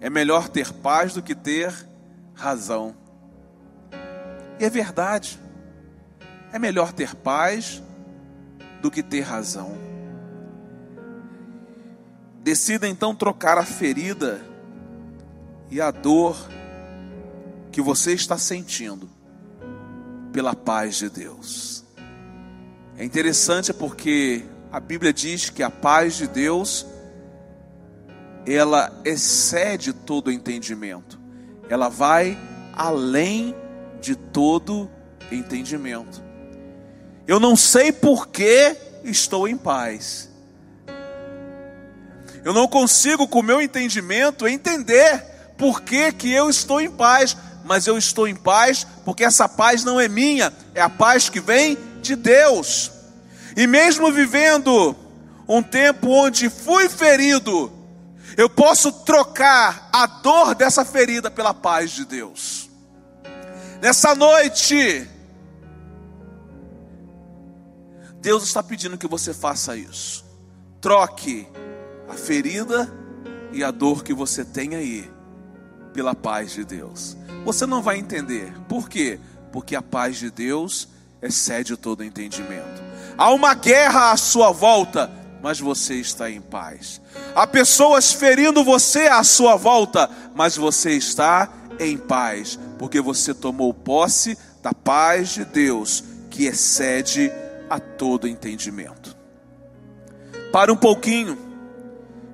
é 0.00 0.08
melhor 0.08 0.48
ter 0.48 0.72
paz 0.72 1.14
do 1.14 1.22
que 1.22 1.34
ter 1.34 1.91
razão. 2.34 2.94
E 4.58 4.64
é 4.64 4.70
verdade. 4.70 5.38
É 6.52 6.58
melhor 6.58 6.92
ter 6.92 7.14
paz 7.14 7.82
do 8.80 8.90
que 8.90 9.02
ter 9.02 9.20
razão. 9.20 9.72
Decida 12.42 12.88
então 12.88 13.14
trocar 13.14 13.56
a 13.56 13.64
ferida 13.64 14.44
e 15.70 15.80
a 15.80 15.90
dor 15.90 16.36
que 17.70 17.80
você 17.80 18.12
está 18.12 18.36
sentindo 18.36 19.08
pela 20.32 20.54
paz 20.54 20.96
de 20.96 21.08
Deus. 21.08 21.84
É 22.98 23.04
interessante 23.04 23.72
porque 23.72 24.44
a 24.70 24.80
Bíblia 24.80 25.12
diz 25.12 25.48
que 25.48 25.62
a 25.62 25.70
paz 25.70 26.16
de 26.16 26.26
Deus 26.26 26.86
ela 28.46 28.92
excede 29.04 29.92
todo 29.92 30.30
entendimento. 30.30 31.21
Ela 31.72 31.88
vai 31.88 32.38
além 32.72 33.54
de 34.00 34.14
todo 34.14 34.90
entendimento. 35.30 36.22
Eu 37.26 37.40
não 37.40 37.56
sei 37.56 37.90
por 37.92 38.28
que 38.28 38.76
estou 39.04 39.48
em 39.48 39.56
paz 39.56 40.32
eu 42.44 42.52
não 42.52 42.66
consigo, 42.66 43.28
com 43.28 43.38
o 43.38 43.42
meu 43.42 43.62
entendimento, 43.62 44.48
entender 44.48 45.24
por 45.56 45.80
que, 45.80 46.10
que 46.12 46.32
eu 46.32 46.50
estou 46.50 46.80
em 46.80 46.90
paz. 46.90 47.36
Mas 47.64 47.86
eu 47.86 47.96
estou 47.96 48.26
em 48.26 48.34
paz 48.34 48.84
porque 49.04 49.22
essa 49.22 49.48
paz 49.48 49.84
não 49.84 50.00
é 50.00 50.08
minha, 50.08 50.52
é 50.74 50.80
a 50.80 50.88
paz 50.88 51.28
que 51.28 51.40
vem 51.40 51.78
de 52.00 52.16
Deus. 52.16 52.90
E 53.56 53.66
mesmo 53.66 54.10
vivendo 54.10 54.96
um 55.46 55.62
tempo 55.62 56.10
onde 56.10 56.50
fui 56.50 56.88
ferido, 56.88 57.72
eu 58.36 58.48
posso 58.48 58.92
trocar 58.92 59.88
a 59.92 60.06
dor 60.06 60.54
dessa 60.54 60.84
ferida 60.84 61.30
pela 61.30 61.52
paz 61.52 61.90
de 61.90 62.04
Deus. 62.04 62.70
Nessa 63.80 64.14
noite, 64.14 65.08
Deus 68.20 68.44
está 68.44 68.62
pedindo 68.62 68.96
que 68.96 69.08
você 69.08 69.34
faça 69.34 69.76
isso. 69.76 70.24
Troque 70.80 71.48
a 72.08 72.14
ferida 72.14 72.92
e 73.52 73.64
a 73.64 73.70
dor 73.70 74.04
que 74.04 74.14
você 74.14 74.44
tem 74.44 74.74
aí 74.74 75.10
pela 75.92 76.14
paz 76.14 76.52
de 76.52 76.64
Deus. 76.64 77.16
Você 77.44 77.66
não 77.66 77.82
vai 77.82 77.98
entender. 77.98 78.52
Por 78.68 78.88
quê? 78.88 79.18
Porque 79.50 79.74
a 79.74 79.82
paz 79.82 80.16
de 80.16 80.30
Deus 80.30 80.88
excede 81.20 81.76
todo 81.76 82.04
entendimento. 82.04 82.82
Há 83.18 83.30
uma 83.30 83.54
guerra 83.54 84.12
à 84.12 84.16
sua 84.16 84.52
volta, 84.52 85.10
mas 85.42 85.58
você 85.58 85.94
está 85.94 86.30
em 86.30 86.40
paz. 86.40 87.00
Há 87.34 87.46
pessoas 87.46 88.12
ferindo 88.12 88.62
você 88.62 89.08
à 89.08 89.24
sua 89.24 89.56
volta, 89.56 90.08
mas 90.34 90.56
você 90.56 90.92
está 90.92 91.52
em 91.80 91.98
paz, 91.98 92.58
porque 92.78 93.00
você 93.00 93.34
tomou 93.34 93.74
posse 93.74 94.38
da 94.62 94.72
paz 94.72 95.30
de 95.30 95.44
Deus, 95.44 96.04
que 96.30 96.46
excede 96.46 97.32
a 97.68 97.80
todo 97.80 98.28
entendimento. 98.28 99.16
Pare 100.52 100.70
um 100.70 100.76
pouquinho 100.76 101.36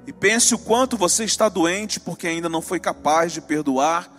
e 0.06 0.12
pense 0.12 0.54
o 0.54 0.58
quanto 0.58 0.96
você 0.96 1.24
está 1.24 1.48
doente 1.48 1.98
porque 2.00 2.26
ainda 2.26 2.48
não 2.48 2.60
foi 2.60 2.78
capaz 2.78 3.32
de 3.32 3.40
perdoar 3.40 4.10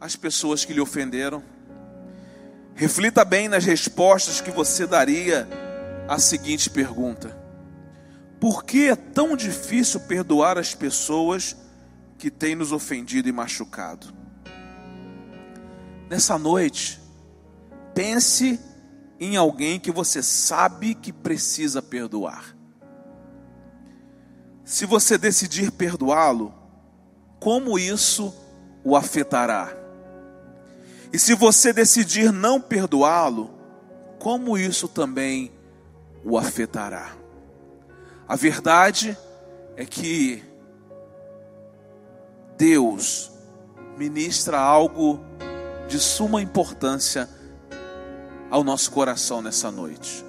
as 0.00 0.16
pessoas 0.16 0.64
que 0.64 0.72
lhe 0.72 0.80
ofenderam. 0.80 1.42
Reflita 2.74 3.24
bem 3.24 3.48
nas 3.48 3.64
respostas 3.64 4.40
que 4.40 4.50
você 4.50 4.86
daria 4.86 5.48
à 6.08 6.18
seguinte 6.18 6.68
pergunta: 6.68 7.43
Por 8.44 8.62
que 8.62 8.90
é 8.90 8.94
tão 8.94 9.34
difícil 9.34 10.00
perdoar 10.00 10.58
as 10.58 10.74
pessoas 10.74 11.56
que 12.18 12.30
têm 12.30 12.54
nos 12.54 12.72
ofendido 12.72 13.26
e 13.26 13.32
machucado? 13.32 14.08
Nessa 16.10 16.36
noite, 16.36 17.00
pense 17.94 18.60
em 19.18 19.38
alguém 19.38 19.80
que 19.80 19.90
você 19.90 20.22
sabe 20.22 20.94
que 20.94 21.10
precisa 21.10 21.80
perdoar. 21.80 22.54
Se 24.62 24.84
você 24.84 25.16
decidir 25.16 25.70
perdoá-lo, 25.70 26.54
como 27.40 27.78
isso 27.78 28.30
o 28.84 28.94
afetará? 28.94 29.74
E 31.10 31.18
se 31.18 31.32
você 31.32 31.72
decidir 31.72 32.30
não 32.30 32.60
perdoá-lo, 32.60 33.58
como 34.18 34.58
isso 34.58 34.86
também 34.86 35.50
o 36.22 36.36
afetará? 36.36 37.23
A 38.26 38.36
verdade 38.36 39.16
é 39.76 39.84
que 39.84 40.42
Deus 42.56 43.30
ministra 43.98 44.58
algo 44.58 45.20
de 45.88 45.98
suma 45.98 46.40
importância 46.40 47.28
ao 48.50 48.64
nosso 48.64 48.90
coração 48.90 49.42
nessa 49.42 49.70
noite. 49.70 50.24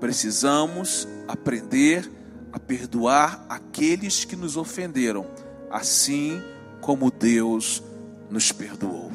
Precisamos 0.00 1.06
aprender 1.28 2.10
a 2.50 2.58
perdoar 2.58 3.44
aqueles 3.48 4.24
que 4.24 4.34
nos 4.34 4.56
ofenderam, 4.56 5.26
assim 5.70 6.42
como 6.80 7.10
Deus 7.10 7.82
nos 8.30 8.52
perdoou. 8.52 9.12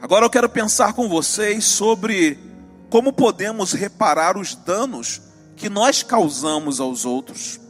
Agora 0.00 0.26
eu 0.26 0.30
quero 0.30 0.48
pensar 0.48 0.94
com 0.94 1.08
vocês 1.08 1.64
sobre 1.64 2.36
como 2.90 3.12
podemos 3.12 3.72
reparar 3.72 4.36
os 4.36 4.56
danos 4.56 5.31
que 5.62 5.70
nós 5.70 6.02
causamos 6.02 6.80
aos 6.80 7.04
outros. 7.04 7.60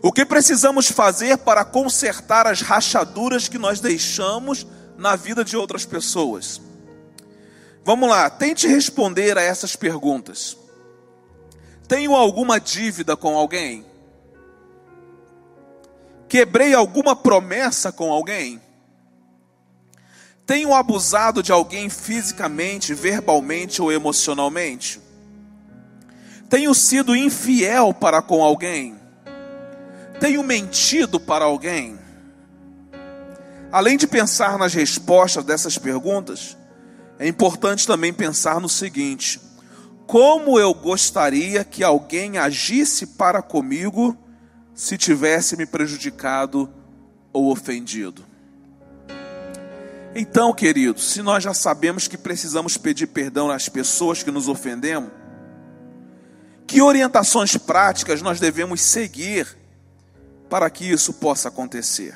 O 0.00 0.12
que 0.12 0.24
precisamos 0.24 0.86
fazer 0.88 1.38
para 1.38 1.64
consertar 1.64 2.46
as 2.46 2.60
rachaduras 2.60 3.48
que 3.48 3.58
nós 3.58 3.80
deixamos 3.80 4.64
na 4.96 5.16
vida 5.16 5.44
de 5.44 5.56
outras 5.56 5.84
pessoas? 5.84 6.60
Vamos 7.84 8.08
lá, 8.08 8.30
tente 8.30 8.68
responder 8.68 9.36
a 9.36 9.42
essas 9.42 9.74
perguntas. 9.74 10.56
Tenho 11.88 12.14
alguma 12.14 12.60
dívida 12.60 13.16
com 13.16 13.36
alguém? 13.36 13.84
Quebrei 16.28 16.74
alguma 16.74 17.16
promessa 17.16 17.90
com 17.90 18.12
alguém? 18.12 18.62
Tenho 20.46 20.72
abusado 20.72 21.42
de 21.42 21.50
alguém 21.50 21.90
fisicamente, 21.90 22.94
verbalmente 22.94 23.82
ou 23.82 23.90
emocionalmente? 23.90 25.05
Tenho 26.48 26.74
sido 26.74 27.16
infiel 27.16 27.92
para 27.92 28.22
com 28.22 28.42
alguém? 28.42 28.94
Tenho 30.20 30.42
mentido 30.42 31.18
para 31.18 31.44
alguém? 31.44 31.98
Além 33.72 33.96
de 33.96 34.06
pensar 34.06 34.56
nas 34.56 34.72
respostas 34.72 35.44
dessas 35.44 35.76
perguntas, 35.76 36.56
é 37.18 37.26
importante 37.26 37.86
também 37.86 38.12
pensar 38.12 38.60
no 38.60 38.68
seguinte: 38.68 39.40
como 40.06 40.58
eu 40.58 40.72
gostaria 40.72 41.64
que 41.64 41.82
alguém 41.82 42.38
agisse 42.38 43.06
para 43.06 43.42
comigo 43.42 44.16
se 44.72 44.96
tivesse 44.96 45.56
me 45.56 45.66
prejudicado 45.66 46.70
ou 47.32 47.50
ofendido? 47.50 48.24
Então, 50.14 50.52
queridos, 50.54 51.10
se 51.10 51.20
nós 51.20 51.42
já 51.42 51.52
sabemos 51.52 52.08
que 52.08 52.16
precisamos 52.16 52.78
pedir 52.78 53.08
perdão 53.08 53.50
às 53.50 53.68
pessoas 53.68 54.22
que 54.22 54.30
nos 54.30 54.48
ofendemos, 54.48 55.10
que 56.66 56.82
orientações 56.82 57.56
práticas 57.56 58.22
nós 58.22 58.40
devemos 58.40 58.80
seguir 58.80 59.46
para 60.48 60.68
que 60.68 60.84
isso 60.84 61.12
possa 61.14 61.48
acontecer? 61.48 62.14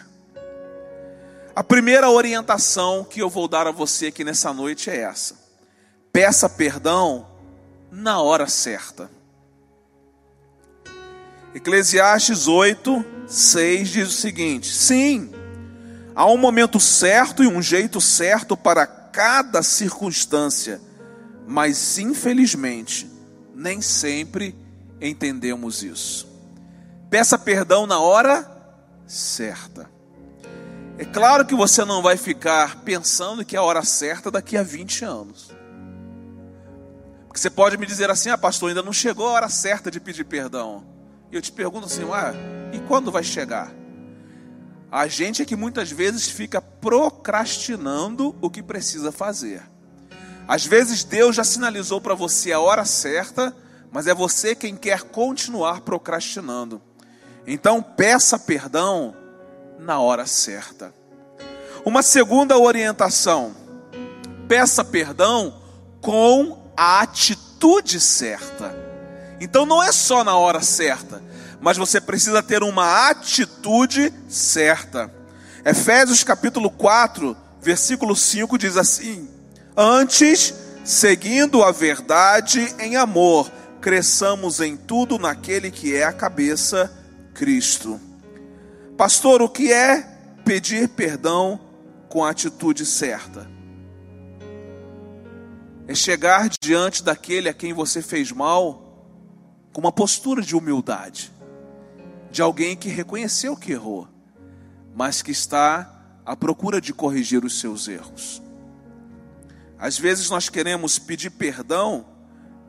A 1.54 1.62
primeira 1.62 2.10
orientação 2.10 3.04
que 3.04 3.20
eu 3.20 3.28
vou 3.28 3.46
dar 3.46 3.66
a 3.66 3.70
você 3.72 4.06
aqui 4.06 4.24
nessa 4.24 4.52
noite 4.52 4.90
é 4.90 4.96
essa: 4.96 5.36
peça 6.12 6.48
perdão 6.48 7.26
na 7.90 8.20
hora 8.20 8.46
certa. 8.46 9.10
Eclesiastes 11.54 12.46
8, 12.46 13.04
6 13.26 13.88
diz 13.88 14.08
o 14.08 14.12
seguinte: 14.12 14.72
Sim, 14.72 15.32
Há 16.14 16.26
um 16.26 16.36
momento 16.36 16.78
certo 16.78 17.42
e 17.42 17.46
um 17.46 17.62
jeito 17.62 18.00
certo 18.00 18.56
para 18.56 18.86
cada 18.86 19.62
circunstância, 19.62 20.80
mas 21.46 21.98
infelizmente 21.98 23.09
nem 23.60 23.82
sempre 23.82 24.56
entendemos 25.00 25.82
isso. 25.82 26.26
Peça 27.10 27.38
perdão 27.38 27.86
na 27.86 28.00
hora 28.00 28.50
certa. 29.06 29.90
É 30.96 31.04
claro 31.04 31.44
que 31.44 31.54
você 31.54 31.84
não 31.84 32.02
vai 32.02 32.16
ficar 32.16 32.80
pensando 32.82 33.44
que 33.44 33.56
é 33.56 33.58
a 33.58 33.62
hora 33.62 33.82
certa 33.82 34.30
daqui 34.30 34.56
a 34.56 34.62
20 34.62 35.04
anos. 35.04 35.50
Porque 37.26 37.38
você 37.38 37.50
pode 37.50 37.76
me 37.76 37.86
dizer 37.86 38.10
assim: 38.10 38.30
ah, 38.30 38.38
pastor, 38.38 38.70
ainda 38.70 38.82
não 38.82 38.92
chegou 38.92 39.28
a 39.28 39.32
hora 39.32 39.48
certa 39.48 39.90
de 39.90 40.00
pedir 40.00 40.24
perdão. 40.24 40.84
E 41.30 41.36
eu 41.36 41.42
te 41.42 41.52
pergunto 41.52 41.86
assim: 41.86 42.02
ah, 42.12 42.32
e 42.72 42.80
quando 42.80 43.12
vai 43.12 43.22
chegar? 43.22 43.72
A 44.90 45.06
gente 45.06 45.42
é 45.42 45.44
que 45.44 45.54
muitas 45.54 45.90
vezes 45.90 46.28
fica 46.28 46.60
procrastinando 46.60 48.34
o 48.40 48.50
que 48.50 48.62
precisa 48.62 49.12
fazer. 49.12 49.62
Às 50.50 50.66
vezes 50.66 51.04
Deus 51.04 51.36
já 51.36 51.44
sinalizou 51.44 52.00
para 52.00 52.12
você 52.12 52.50
a 52.50 52.58
hora 52.58 52.84
certa, 52.84 53.54
mas 53.92 54.08
é 54.08 54.12
você 54.12 54.52
quem 54.52 54.74
quer 54.74 55.02
continuar 55.02 55.82
procrastinando. 55.82 56.82
Então 57.46 57.80
peça 57.80 58.36
perdão 58.36 59.14
na 59.78 60.00
hora 60.00 60.26
certa. 60.26 60.92
Uma 61.84 62.02
segunda 62.02 62.58
orientação: 62.58 63.54
peça 64.48 64.84
perdão 64.84 65.54
com 66.00 66.60
a 66.76 67.00
atitude 67.00 68.00
certa. 68.00 68.74
Então 69.40 69.64
não 69.64 69.80
é 69.80 69.92
só 69.92 70.24
na 70.24 70.36
hora 70.36 70.62
certa, 70.62 71.22
mas 71.60 71.76
você 71.76 72.00
precisa 72.00 72.42
ter 72.42 72.64
uma 72.64 73.08
atitude 73.08 74.12
certa. 74.28 75.14
Efésios 75.64 76.24
capítulo 76.24 76.72
4, 76.72 77.36
versículo 77.62 78.16
5 78.16 78.58
diz 78.58 78.76
assim: 78.76 79.38
Antes, 79.76 80.54
seguindo 80.84 81.62
a 81.62 81.70
verdade 81.70 82.74
em 82.78 82.96
amor, 82.96 83.50
cresçamos 83.80 84.60
em 84.60 84.76
tudo 84.76 85.18
naquele 85.18 85.70
que 85.70 85.94
é 85.94 86.04
a 86.04 86.12
cabeça, 86.12 86.92
Cristo. 87.34 88.00
Pastor, 88.96 89.40
o 89.40 89.48
que 89.48 89.72
é 89.72 90.02
pedir 90.44 90.88
perdão 90.88 91.60
com 92.08 92.24
a 92.24 92.30
atitude 92.30 92.84
certa? 92.84 93.48
É 95.86 95.94
chegar 95.94 96.48
diante 96.60 97.02
daquele 97.02 97.48
a 97.48 97.54
quem 97.54 97.72
você 97.72 98.02
fez 98.02 98.30
mal 98.30 99.06
com 99.72 99.80
uma 99.80 99.92
postura 99.92 100.42
de 100.42 100.54
humildade 100.54 101.32
de 102.30 102.42
alguém 102.42 102.76
que 102.76 102.88
reconheceu 102.88 103.56
que 103.56 103.72
errou, 103.72 104.06
mas 104.94 105.20
que 105.20 105.32
está 105.32 106.20
à 106.24 106.36
procura 106.36 106.80
de 106.80 106.92
corrigir 106.92 107.44
os 107.44 107.58
seus 107.58 107.88
erros. 107.88 108.40
Às 109.80 109.98
vezes 109.98 110.28
nós 110.28 110.48
queremos 110.48 110.98
pedir 110.98 111.30
perdão, 111.30 112.04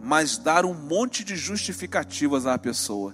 mas 0.02 0.38
dar 0.38 0.66
um 0.66 0.74
monte 0.74 1.24
de 1.24 1.36
justificativas 1.36 2.46
à 2.46 2.58
pessoa. 2.58 3.14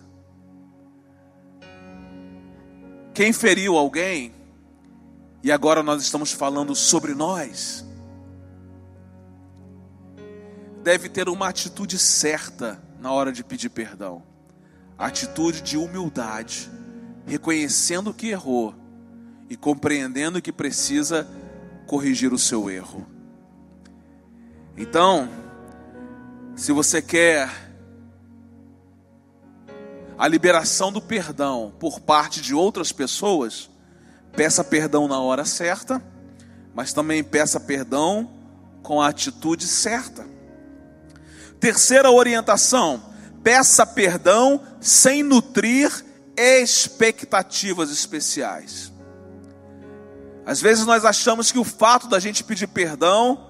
Quem 3.13 3.33
feriu 3.33 3.75
alguém, 3.75 4.33
e 5.43 5.51
agora 5.51 5.81
nós 5.81 6.03
estamos 6.03 6.31
falando 6.31 6.75
sobre 6.75 7.15
nós, 7.15 7.83
deve 10.83 11.09
ter 11.09 11.27
uma 11.27 11.49
atitude 11.49 11.97
certa 11.97 12.81
na 12.99 13.11
hora 13.11 13.31
de 13.31 13.43
pedir 13.43 13.69
perdão 13.69 14.23
atitude 14.97 15.61
de 15.61 15.77
humildade, 15.77 16.69
reconhecendo 17.25 18.13
que 18.13 18.29
errou 18.29 18.73
e 19.49 19.55
compreendendo 19.55 20.41
que 20.41 20.51
precisa 20.51 21.27
corrigir 21.85 22.33
o 22.33 22.39
seu 22.39 22.69
erro. 22.69 23.05
Então, 24.77 25.27
se 26.55 26.71
você 26.71 27.01
quer 27.01 27.49
a 30.15 30.27
liberação 30.27 30.91
do 30.91 31.01
perdão 31.01 31.73
por 31.79 31.99
parte 31.99 32.41
de 32.41 32.53
outras 32.53 32.91
pessoas, 32.91 33.71
peça 34.35 34.63
perdão 34.63 35.07
na 35.07 35.19
hora 35.19 35.45
certa, 35.45 35.99
mas 36.75 36.93
também 36.93 37.23
peça 37.23 37.59
perdão 37.59 38.29
com 38.83 39.01
a 39.01 39.07
atitude 39.07 39.65
certa. 39.65 40.27
Terceira 41.59 42.11
orientação: 42.11 43.03
peça 43.43 43.83
perdão 43.83 44.61
sem 44.79 45.23
nutrir 45.23 46.05
expectativas 46.35 47.89
especiais. 47.89 48.91
Às 50.45 50.61
vezes 50.61 50.85
nós 50.85 51.03
achamos 51.03 51.51
que 51.51 51.57
o 51.57 51.63
fato 51.63 52.07
da 52.07 52.19
gente 52.19 52.43
pedir 52.43 52.67
perdão 52.67 53.46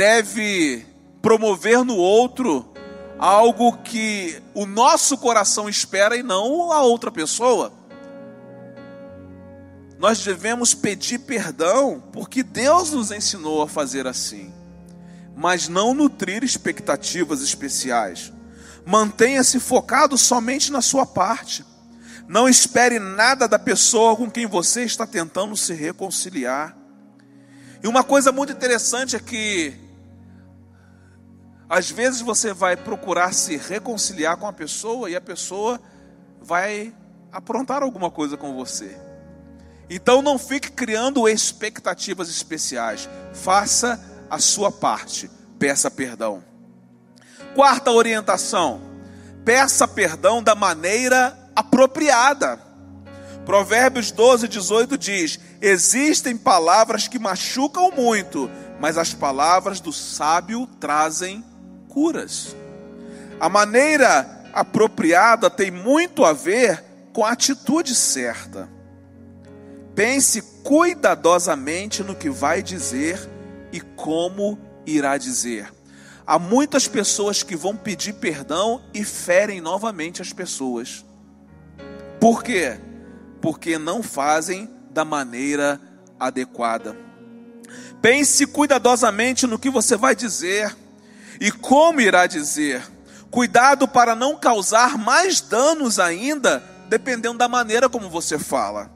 deve 0.00 0.86
promover 1.20 1.84
no 1.84 1.94
outro 1.94 2.72
algo 3.18 3.76
que 3.82 4.42
o 4.54 4.64
nosso 4.64 5.18
coração 5.18 5.68
espera 5.68 6.16
e 6.16 6.22
não 6.22 6.72
a 6.72 6.80
outra 6.80 7.10
pessoa. 7.10 7.70
Nós 9.98 10.24
devemos 10.24 10.72
pedir 10.72 11.18
perdão 11.18 12.02
porque 12.14 12.42
Deus 12.42 12.92
nos 12.92 13.10
ensinou 13.10 13.60
a 13.60 13.68
fazer 13.68 14.06
assim, 14.06 14.50
mas 15.36 15.68
não 15.68 15.92
nutrir 15.92 16.42
expectativas 16.42 17.42
especiais. 17.42 18.32
Mantenha-se 18.86 19.60
focado 19.60 20.16
somente 20.16 20.72
na 20.72 20.80
sua 20.80 21.04
parte. 21.04 21.62
Não 22.26 22.48
espere 22.48 22.98
nada 22.98 23.46
da 23.46 23.58
pessoa 23.58 24.16
com 24.16 24.30
quem 24.30 24.46
você 24.46 24.82
está 24.82 25.06
tentando 25.06 25.54
se 25.58 25.74
reconciliar. 25.74 26.74
E 27.82 27.86
uma 27.86 28.02
coisa 28.02 28.32
muito 28.32 28.50
interessante 28.50 29.14
é 29.14 29.18
que, 29.18 29.89
às 31.70 31.88
vezes, 31.88 32.20
você 32.20 32.52
vai 32.52 32.76
procurar 32.76 33.32
se 33.32 33.56
reconciliar 33.56 34.36
com 34.36 34.48
a 34.48 34.52
pessoa 34.52 35.08
e 35.08 35.14
a 35.14 35.20
pessoa 35.20 35.80
vai 36.42 36.92
aprontar 37.30 37.80
alguma 37.84 38.10
coisa 38.10 38.36
com 38.36 38.56
você. 38.56 38.98
Então, 39.88 40.20
não 40.20 40.36
fique 40.36 40.72
criando 40.72 41.28
expectativas 41.28 42.28
especiais. 42.28 43.08
Faça 43.32 44.04
a 44.28 44.40
sua 44.40 44.72
parte. 44.72 45.30
Peça 45.60 45.88
perdão. 45.88 46.42
Quarta 47.54 47.92
orientação: 47.92 48.80
peça 49.44 49.86
perdão 49.86 50.42
da 50.42 50.56
maneira 50.56 51.38
apropriada. 51.54 52.58
Provérbios 53.46 54.10
12, 54.10 54.48
18 54.48 54.98
diz: 54.98 55.38
Existem 55.60 56.36
palavras 56.36 57.06
que 57.06 57.18
machucam 57.20 57.92
muito, 57.92 58.50
mas 58.80 58.98
as 58.98 59.14
palavras 59.14 59.78
do 59.78 59.92
sábio 59.92 60.66
trazem 60.80 61.44
curas. 61.90 62.56
A 63.38 63.48
maneira 63.48 64.44
apropriada 64.52 65.50
tem 65.50 65.70
muito 65.70 66.24
a 66.24 66.32
ver 66.32 66.82
com 67.12 67.24
a 67.24 67.32
atitude 67.32 67.94
certa. 67.94 68.68
Pense 69.94 70.40
cuidadosamente 70.62 72.02
no 72.02 72.14
que 72.14 72.30
vai 72.30 72.62
dizer 72.62 73.28
e 73.72 73.80
como 73.80 74.58
irá 74.86 75.18
dizer. 75.18 75.70
Há 76.26 76.38
muitas 76.38 76.86
pessoas 76.86 77.42
que 77.42 77.56
vão 77.56 77.76
pedir 77.76 78.14
perdão 78.14 78.82
e 78.94 79.04
ferem 79.04 79.60
novamente 79.60 80.22
as 80.22 80.32
pessoas. 80.32 81.04
Por 82.20 82.42
quê? 82.42 82.78
Porque 83.40 83.78
não 83.78 84.02
fazem 84.02 84.70
da 84.90 85.04
maneira 85.04 85.80
adequada. 86.18 86.96
Pense 88.00 88.46
cuidadosamente 88.46 89.46
no 89.46 89.58
que 89.58 89.70
você 89.70 89.96
vai 89.96 90.14
dizer 90.14 90.76
e 91.40 91.50
como 91.50 92.00
irá 92.00 92.26
dizer. 92.26 92.82
Cuidado 93.30 93.88
para 93.88 94.14
não 94.14 94.36
causar 94.36 94.98
mais 94.98 95.40
danos 95.40 95.98
ainda, 95.98 96.62
dependendo 96.88 97.38
da 97.38 97.48
maneira 97.48 97.88
como 97.88 98.10
você 98.10 98.38
fala. 98.38 98.90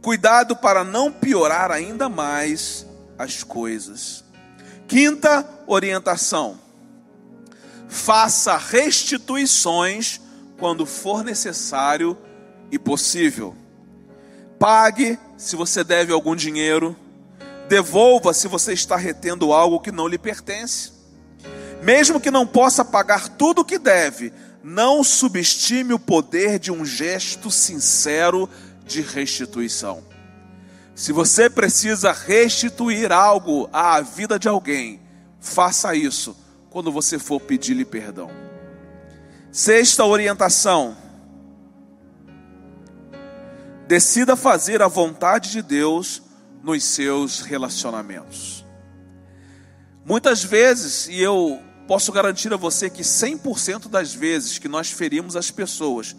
Cuidado 0.00 0.56
para 0.56 0.82
não 0.82 1.12
piorar 1.12 1.70
ainda 1.70 2.08
mais 2.08 2.86
as 3.18 3.42
coisas. 3.42 4.24
Quinta 4.88 5.46
orientação 5.66 6.58
faça 7.90 8.56
restituições 8.56 10.20
quando 10.58 10.86
for 10.86 11.24
necessário 11.24 12.16
e 12.70 12.78
possível. 12.78 13.54
Pague 14.58 15.18
se 15.36 15.56
você 15.56 15.82
deve 15.82 16.12
algum 16.12 16.36
dinheiro, 16.36 16.96
devolva 17.68 18.32
se 18.32 18.46
você 18.46 18.72
está 18.72 18.96
retendo 18.96 19.52
algo 19.52 19.80
que 19.80 19.90
não 19.90 20.06
lhe 20.06 20.18
pertence. 20.18 20.99
Mesmo 21.82 22.20
que 22.20 22.30
não 22.30 22.46
possa 22.46 22.84
pagar 22.84 23.28
tudo 23.28 23.62
o 23.62 23.64
que 23.64 23.78
deve, 23.78 24.32
não 24.62 25.02
subestime 25.02 25.94
o 25.94 25.98
poder 25.98 26.58
de 26.58 26.70
um 26.70 26.84
gesto 26.84 27.50
sincero 27.50 28.48
de 28.84 29.00
restituição. 29.00 30.04
Se 30.94 31.12
você 31.12 31.48
precisa 31.48 32.12
restituir 32.12 33.10
algo 33.10 33.68
à 33.72 34.00
vida 34.02 34.38
de 34.38 34.48
alguém, 34.48 35.00
faça 35.40 35.94
isso 35.94 36.36
quando 36.68 36.92
você 36.92 37.18
for 37.18 37.40
pedir-lhe 37.40 37.86
perdão. 37.86 38.30
Sexta 39.50 40.04
orientação: 40.04 40.94
decida 43.88 44.36
fazer 44.36 44.82
a 44.82 44.88
vontade 44.88 45.50
de 45.50 45.62
Deus 45.62 46.22
nos 46.62 46.84
seus 46.84 47.40
relacionamentos. 47.40 48.64
Muitas 50.04 50.44
vezes, 50.44 51.08
e 51.08 51.20
eu 51.20 51.62
posso 51.90 52.12
garantir 52.12 52.54
a 52.54 52.56
você 52.56 52.88
que 52.88 53.02
100% 53.02 53.88
das 53.88 54.14
vezes 54.14 54.58
que 54.58 54.68
nós 54.68 54.92
ferimos 54.92 55.34
as 55.34 55.50
pessoas, 55.50 56.14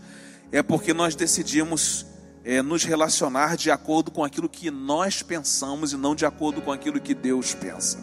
é 0.51 0.61
porque 0.61 0.93
nós 0.93 1.15
decidimos 1.15 2.05
é, 2.43 2.61
nos 2.61 2.83
relacionar 2.83 3.55
de 3.55 3.71
acordo 3.71 4.11
com 4.11 4.21
aquilo 4.21 4.49
que 4.49 4.69
nós 4.69 5.23
pensamos 5.23 5.93
e 5.93 5.95
não 5.95 6.13
de 6.13 6.25
acordo 6.25 6.61
com 6.61 6.73
aquilo 6.73 6.99
que 6.99 7.13
Deus 7.13 7.53
pensa. 7.53 7.99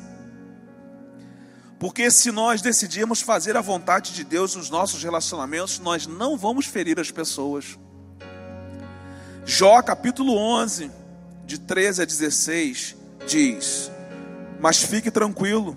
Porque 1.78 2.10
se 2.10 2.32
nós 2.32 2.62
decidirmos 2.62 3.20
fazer 3.20 3.54
a 3.54 3.60
vontade 3.60 4.14
de 4.14 4.24
Deus 4.24 4.54
nos 4.54 4.70
nossos 4.70 5.02
relacionamentos, 5.02 5.78
nós 5.78 6.06
não 6.06 6.38
vamos 6.38 6.64
ferir 6.64 6.98
as 6.98 7.10
pessoas. 7.10 7.78
Jó 9.44 9.82
capítulo 9.82 10.34
11, 10.38 10.90
de 11.44 11.58
13 11.58 12.00
a 12.00 12.04
16, 12.06 12.96
diz: 13.26 13.90
Mas 14.58 14.82
fique 14.82 15.10
tranquilo, 15.10 15.76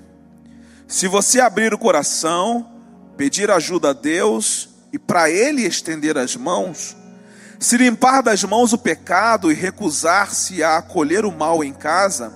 se 0.91 1.07
você 1.07 1.39
abrir 1.39 1.73
o 1.73 1.77
coração, 1.77 2.69
pedir 3.15 3.49
ajuda 3.49 3.91
a 3.91 3.93
Deus 3.93 4.67
e 4.91 4.99
para 4.99 5.29
Ele 5.29 5.65
estender 5.65 6.17
as 6.17 6.35
mãos, 6.35 6.97
se 7.57 7.77
limpar 7.77 8.21
das 8.21 8.43
mãos 8.43 8.73
o 8.73 8.77
pecado 8.77 9.49
e 9.49 9.55
recusar-se 9.55 10.61
a 10.61 10.75
acolher 10.75 11.23
o 11.23 11.31
mal 11.31 11.63
em 11.63 11.71
casa, 11.71 12.33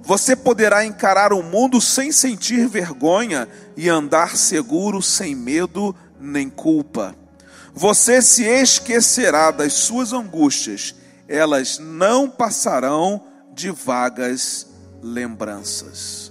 você 0.00 0.36
poderá 0.36 0.84
encarar 0.84 1.32
o 1.32 1.42
mundo 1.42 1.80
sem 1.80 2.12
sentir 2.12 2.68
vergonha 2.68 3.48
e 3.76 3.88
andar 3.88 4.36
seguro 4.36 5.02
sem 5.02 5.34
medo 5.34 5.92
nem 6.20 6.48
culpa. 6.48 7.16
Você 7.74 8.22
se 8.22 8.44
esquecerá 8.44 9.50
das 9.50 9.72
suas 9.72 10.12
angústias, 10.12 10.94
elas 11.26 11.80
não 11.80 12.30
passarão 12.30 13.24
de 13.52 13.72
vagas 13.72 14.68
lembranças. 15.02 16.27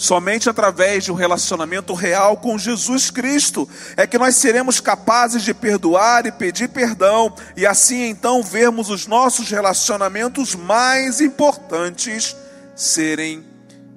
Somente 0.00 0.48
através 0.48 1.04
de 1.04 1.12
um 1.12 1.14
relacionamento 1.14 1.92
real 1.92 2.38
com 2.38 2.56
Jesus 2.56 3.10
Cristo 3.10 3.68
é 3.98 4.06
que 4.06 4.16
nós 4.16 4.34
seremos 4.34 4.80
capazes 4.80 5.42
de 5.42 5.52
perdoar 5.52 6.24
e 6.24 6.32
pedir 6.32 6.70
perdão, 6.70 7.34
e 7.54 7.66
assim 7.66 8.04
então 8.04 8.42
vermos 8.42 8.88
os 8.88 9.06
nossos 9.06 9.50
relacionamentos 9.50 10.54
mais 10.54 11.20
importantes 11.20 12.34
serem 12.74 13.44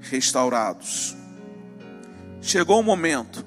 restaurados. 0.01 1.15
Chegou 2.41 2.81
o 2.81 2.83
momento 2.83 3.45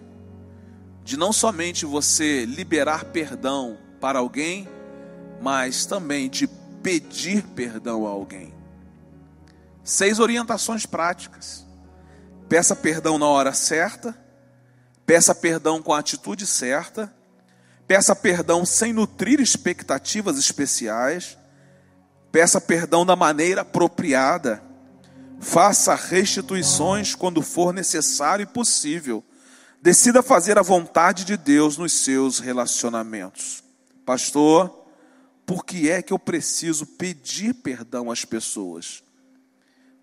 de 1.04 1.18
não 1.18 1.34
somente 1.34 1.84
você 1.84 2.46
liberar 2.46 3.04
perdão 3.04 3.76
para 4.00 4.18
alguém, 4.18 4.66
mas 5.42 5.84
também 5.84 6.30
de 6.30 6.46
pedir 6.82 7.42
perdão 7.48 8.06
a 8.06 8.10
alguém. 8.10 8.54
Seis 9.84 10.18
orientações 10.18 10.86
práticas. 10.86 11.65
Peça 12.48 12.76
perdão 12.76 13.18
na 13.18 13.26
hora 13.26 13.52
certa, 13.52 14.16
peça 15.04 15.34
perdão 15.34 15.82
com 15.82 15.92
a 15.92 15.98
atitude 15.98 16.46
certa, 16.46 17.12
peça 17.86 18.14
perdão 18.14 18.64
sem 18.64 18.92
nutrir 18.92 19.40
expectativas 19.40 20.38
especiais, 20.38 21.36
peça 22.30 22.60
perdão 22.60 23.04
da 23.04 23.16
maneira 23.16 23.62
apropriada 23.62 24.62
Faça 25.38 25.94
restituições 25.94 27.14
quando 27.14 27.42
for 27.42 27.72
necessário 27.72 28.44
e 28.44 28.46
possível. 28.46 29.22
Decida 29.82 30.22
fazer 30.22 30.58
a 30.58 30.62
vontade 30.62 31.24
de 31.24 31.36
Deus 31.36 31.76
nos 31.76 31.92
seus 31.92 32.38
relacionamentos. 32.38 33.62
Pastor, 34.04 34.86
por 35.44 35.64
que 35.64 35.90
é 35.90 36.02
que 36.02 36.12
eu 36.12 36.18
preciso 36.18 36.86
pedir 36.86 37.54
perdão 37.54 38.10
às 38.10 38.24
pessoas? 38.24 39.02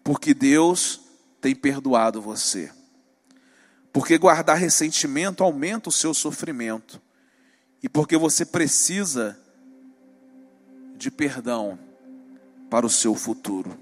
Porque 0.04 0.34
Deus 0.34 1.02
tem 1.44 1.54
perdoado 1.54 2.22
você. 2.22 2.72
Porque 3.92 4.18
guardar 4.18 4.58
ressentimento 4.58 5.44
aumenta 5.44 5.90
o 5.90 5.92
seu 5.92 6.14
sofrimento. 6.14 7.02
E 7.84 7.90
porque 7.90 8.16
você 8.16 8.46
precisa 8.46 9.38
de 10.96 11.12
perdão 11.12 11.78
para 12.70 12.86
o 12.86 12.90
seu 12.90 13.14
futuro. 13.14 13.78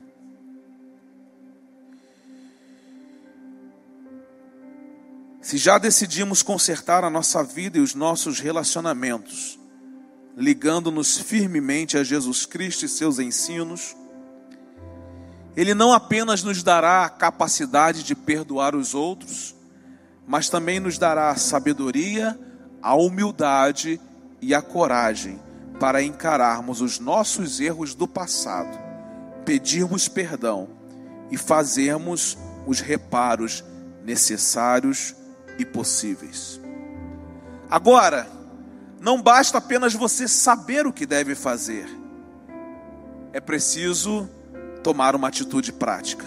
Se 5.40 5.60
já 5.60 5.78
decidimos 5.78 6.42
consertar 6.42 7.04
a 7.04 7.12
nossa 7.12 7.44
vida 7.44 7.78
e 7.78 7.82
os 7.82 7.94
nossos 7.94 8.40
relacionamentos, 8.40 9.60
ligando-nos 10.36 11.20
firmemente 11.20 11.96
a 11.96 12.04
Jesus 12.04 12.44
Cristo 12.44 12.86
e 12.86 12.90
seus 12.90 13.20
ensinos, 13.20 13.96
ele 15.56 15.74
não 15.74 15.92
apenas 15.92 16.44
nos 16.44 16.64
dará 16.64 17.06
a 17.06 17.10
capacidade 17.10 18.04
de 18.04 18.16
perdoar 18.16 18.76
os 18.76 18.94
outros, 18.94 19.54
mas 20.26 20.50
também 20.50 20.80
nos 20.80 20.98
dará 20.98 21.30
a 21.30 21.36
sabedoria, 21.36 22.40
a 22.82 22.96
humildade 22.96 24.00
e 24.42 24.56
a 24.56 24.62
coragem 24.62 25.40
para 25.80 26.02
encararmos 26.02 26.80
os 26.80 27.00
nossos 27.00 27.60
erros 27.60 27.94
do 27.96 28.08
passado, 28.08 28.78
pedirmos 29.44 30.08
perdão 30.08 30.70
e 31.30 31.38
fazermos 31.38 32.38
os 32.66 32.80
reparos 32.80 33.64
necessários 34.06 35.16
e 35.58 35.66
possíveis. 35.66 36.62
Agora, 37.70 38.28
não 39.00 39.22
basta 39.22 39.58
apenas 39.58 39.94
você 39.94 40.28
saber 40.28 40.86
o 40.86 40.94
que 40.94 41.06
deve 41.06 41.34
fazer, 41.34 41.90
é 43.34 43.40
preciso 43.40 44.30
tomar 44.82 45.16
uma 45.16 45.28
atitude 45.28 45.72
prática. 45.72 46.26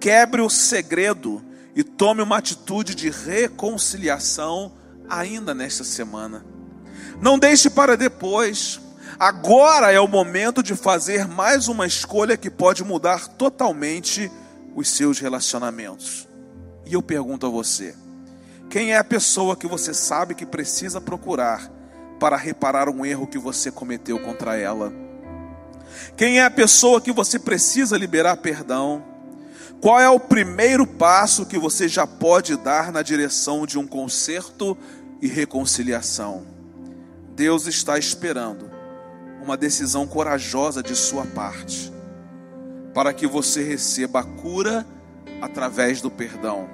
Quebre 0.00 0.40
o 0.40 0.50
segredo 0.50 1.42
e 1.74 1.82
tome 1.82 2.22
uma 2.22 2.38
atitude 2.38 2.94
de 2.94 3.08
reconciliação 3.08 4.72
ainda 5.08 5.54
nesta 5.54 5.84
semana. 5.84 6.44
Não 7.20 7.38
deixe 7.38 7.70
para 7.70 7.96
depois. 7.96 8.80
Agora 9.18 9.92
é 9.92 10.00
o 10.00 10.08
momento 10.08 10.62
de 10.62 10.74
fazer 10.74 11.28
mais 11.28 11.68
uma 11.68 11.86
escolha 11.86 12.36
que 12.36 12.50
pode 12.50 12.82
mudar 12.82 13.28
totalmente 13.28 14.30
os 14.74 14.88
seus 14.88 15.18
relacionamentos. 15.18 16.26
E 16.84 16.94
eu 16.94 17.02
pergunto 17.02 17.46
a 17.46 17.50
você: 17.50 17.94
quem 18.68 18.92
é 18.92 18.98
a 18.98 19.04
pessoa 19.04 19.56
que 19.56 19.66
você 19.66 19.94
sabe 19.94 20.34
que 20.34 20.46
precisa 20.46 21.00
procurar 21.00 21.70
para 22.18 22.36
reparar 22.36 22.88
um 22.88 23.04
erro 23.04 23.26
que 23.26 23.38
você 23.38 23.70
cometeu 23.70 24.18
contra 24.18 24.56
ela? 24.56 25.01
Quem 26.16 26.38
é 26.40 26.44
a 26.44 26.50
pessoa 26.50 27.00
que 27.00 27.12
você 27.12 27.38
precisa 27.38 27.96
liberar 27.96 28.36
perdão? 28.36 29.04
Qual 29.80 29.98
é 29.98 30.08
o 30.08 30.20
primeiro 30.20 30.86
passo 30.86 31.44
que 31.44 31.58
você 31.58 31.88
já 31.88 32.06
pode 32.06 32.56
dar 32.56 32.92
na 32.92 33.02
direção 33.02 33.66
de 33.66 33.78
um 33.78 33.86
conserto 33.86 34.78
e 35.20 35.26
reconciliação? 35.26 36.46
Deus 37.34 37.66
está 37.66 37.98
esperando 37.98 38.70
uma 39.42 39.56
decisão 39.56 40.06
corajosa 40.06 40.82
de 40.82 40.94
sua 40.94 41.26
parte, 41.26 41.92
para 42.94 43.12
que 43.12 43.26
você 43.26 43.64
receba 43.64 44.20
a 44.20 44.24
cura 44.24 44.86
através 45.40 46.00
do 46.00 46.10
perdão 46.10 46.68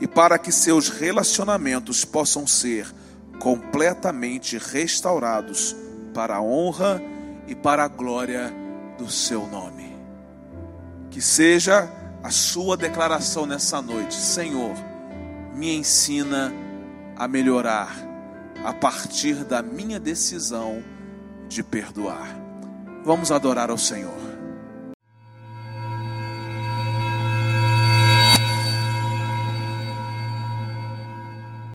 e 0.00 0.08
para 0.08 0.36
que 0.36 0.50
seus 0.50 0.88
relacionamentos 0.88 2.04
possam 2.04 2.44
ser 2.44 2.92
completamente 3.38 4.58
restaurados 4.58 5.76
para 6.12 6.36
a 6.36 6.42
honra 6.42 7.00
e 7.46 7.54
para 7.54 7.84
a 7.84 7.88
glória 7.88 8.52
do 8.98 9.10
seu 9.10 9.46
nome. 9.46 9.96
Que 11.10 11.20
seja 11.20 11.88
a 12.22 12.30
sua 12.30 12.76
declaração 12.76 13.46
nessa 13.46 13.82
noite, 13.82 14.14
Senhor, 14.14 14.74
me 15.54 15.76
ensina 15.76 16.52
a 17.16 17.26
melhorar 17.28 17.94
a 18.64 18.72
partir 18.72 19.44
da 19.44 19.62
minha 19.62 19.98
decisão 19.98 20.82
de 21.48 21.62
perdoar. 21.62 22.28
Vamos 23.04 23.32
adorar 23.32 23.70
ao 23.70 23.78
Senhor. 23.78 24.31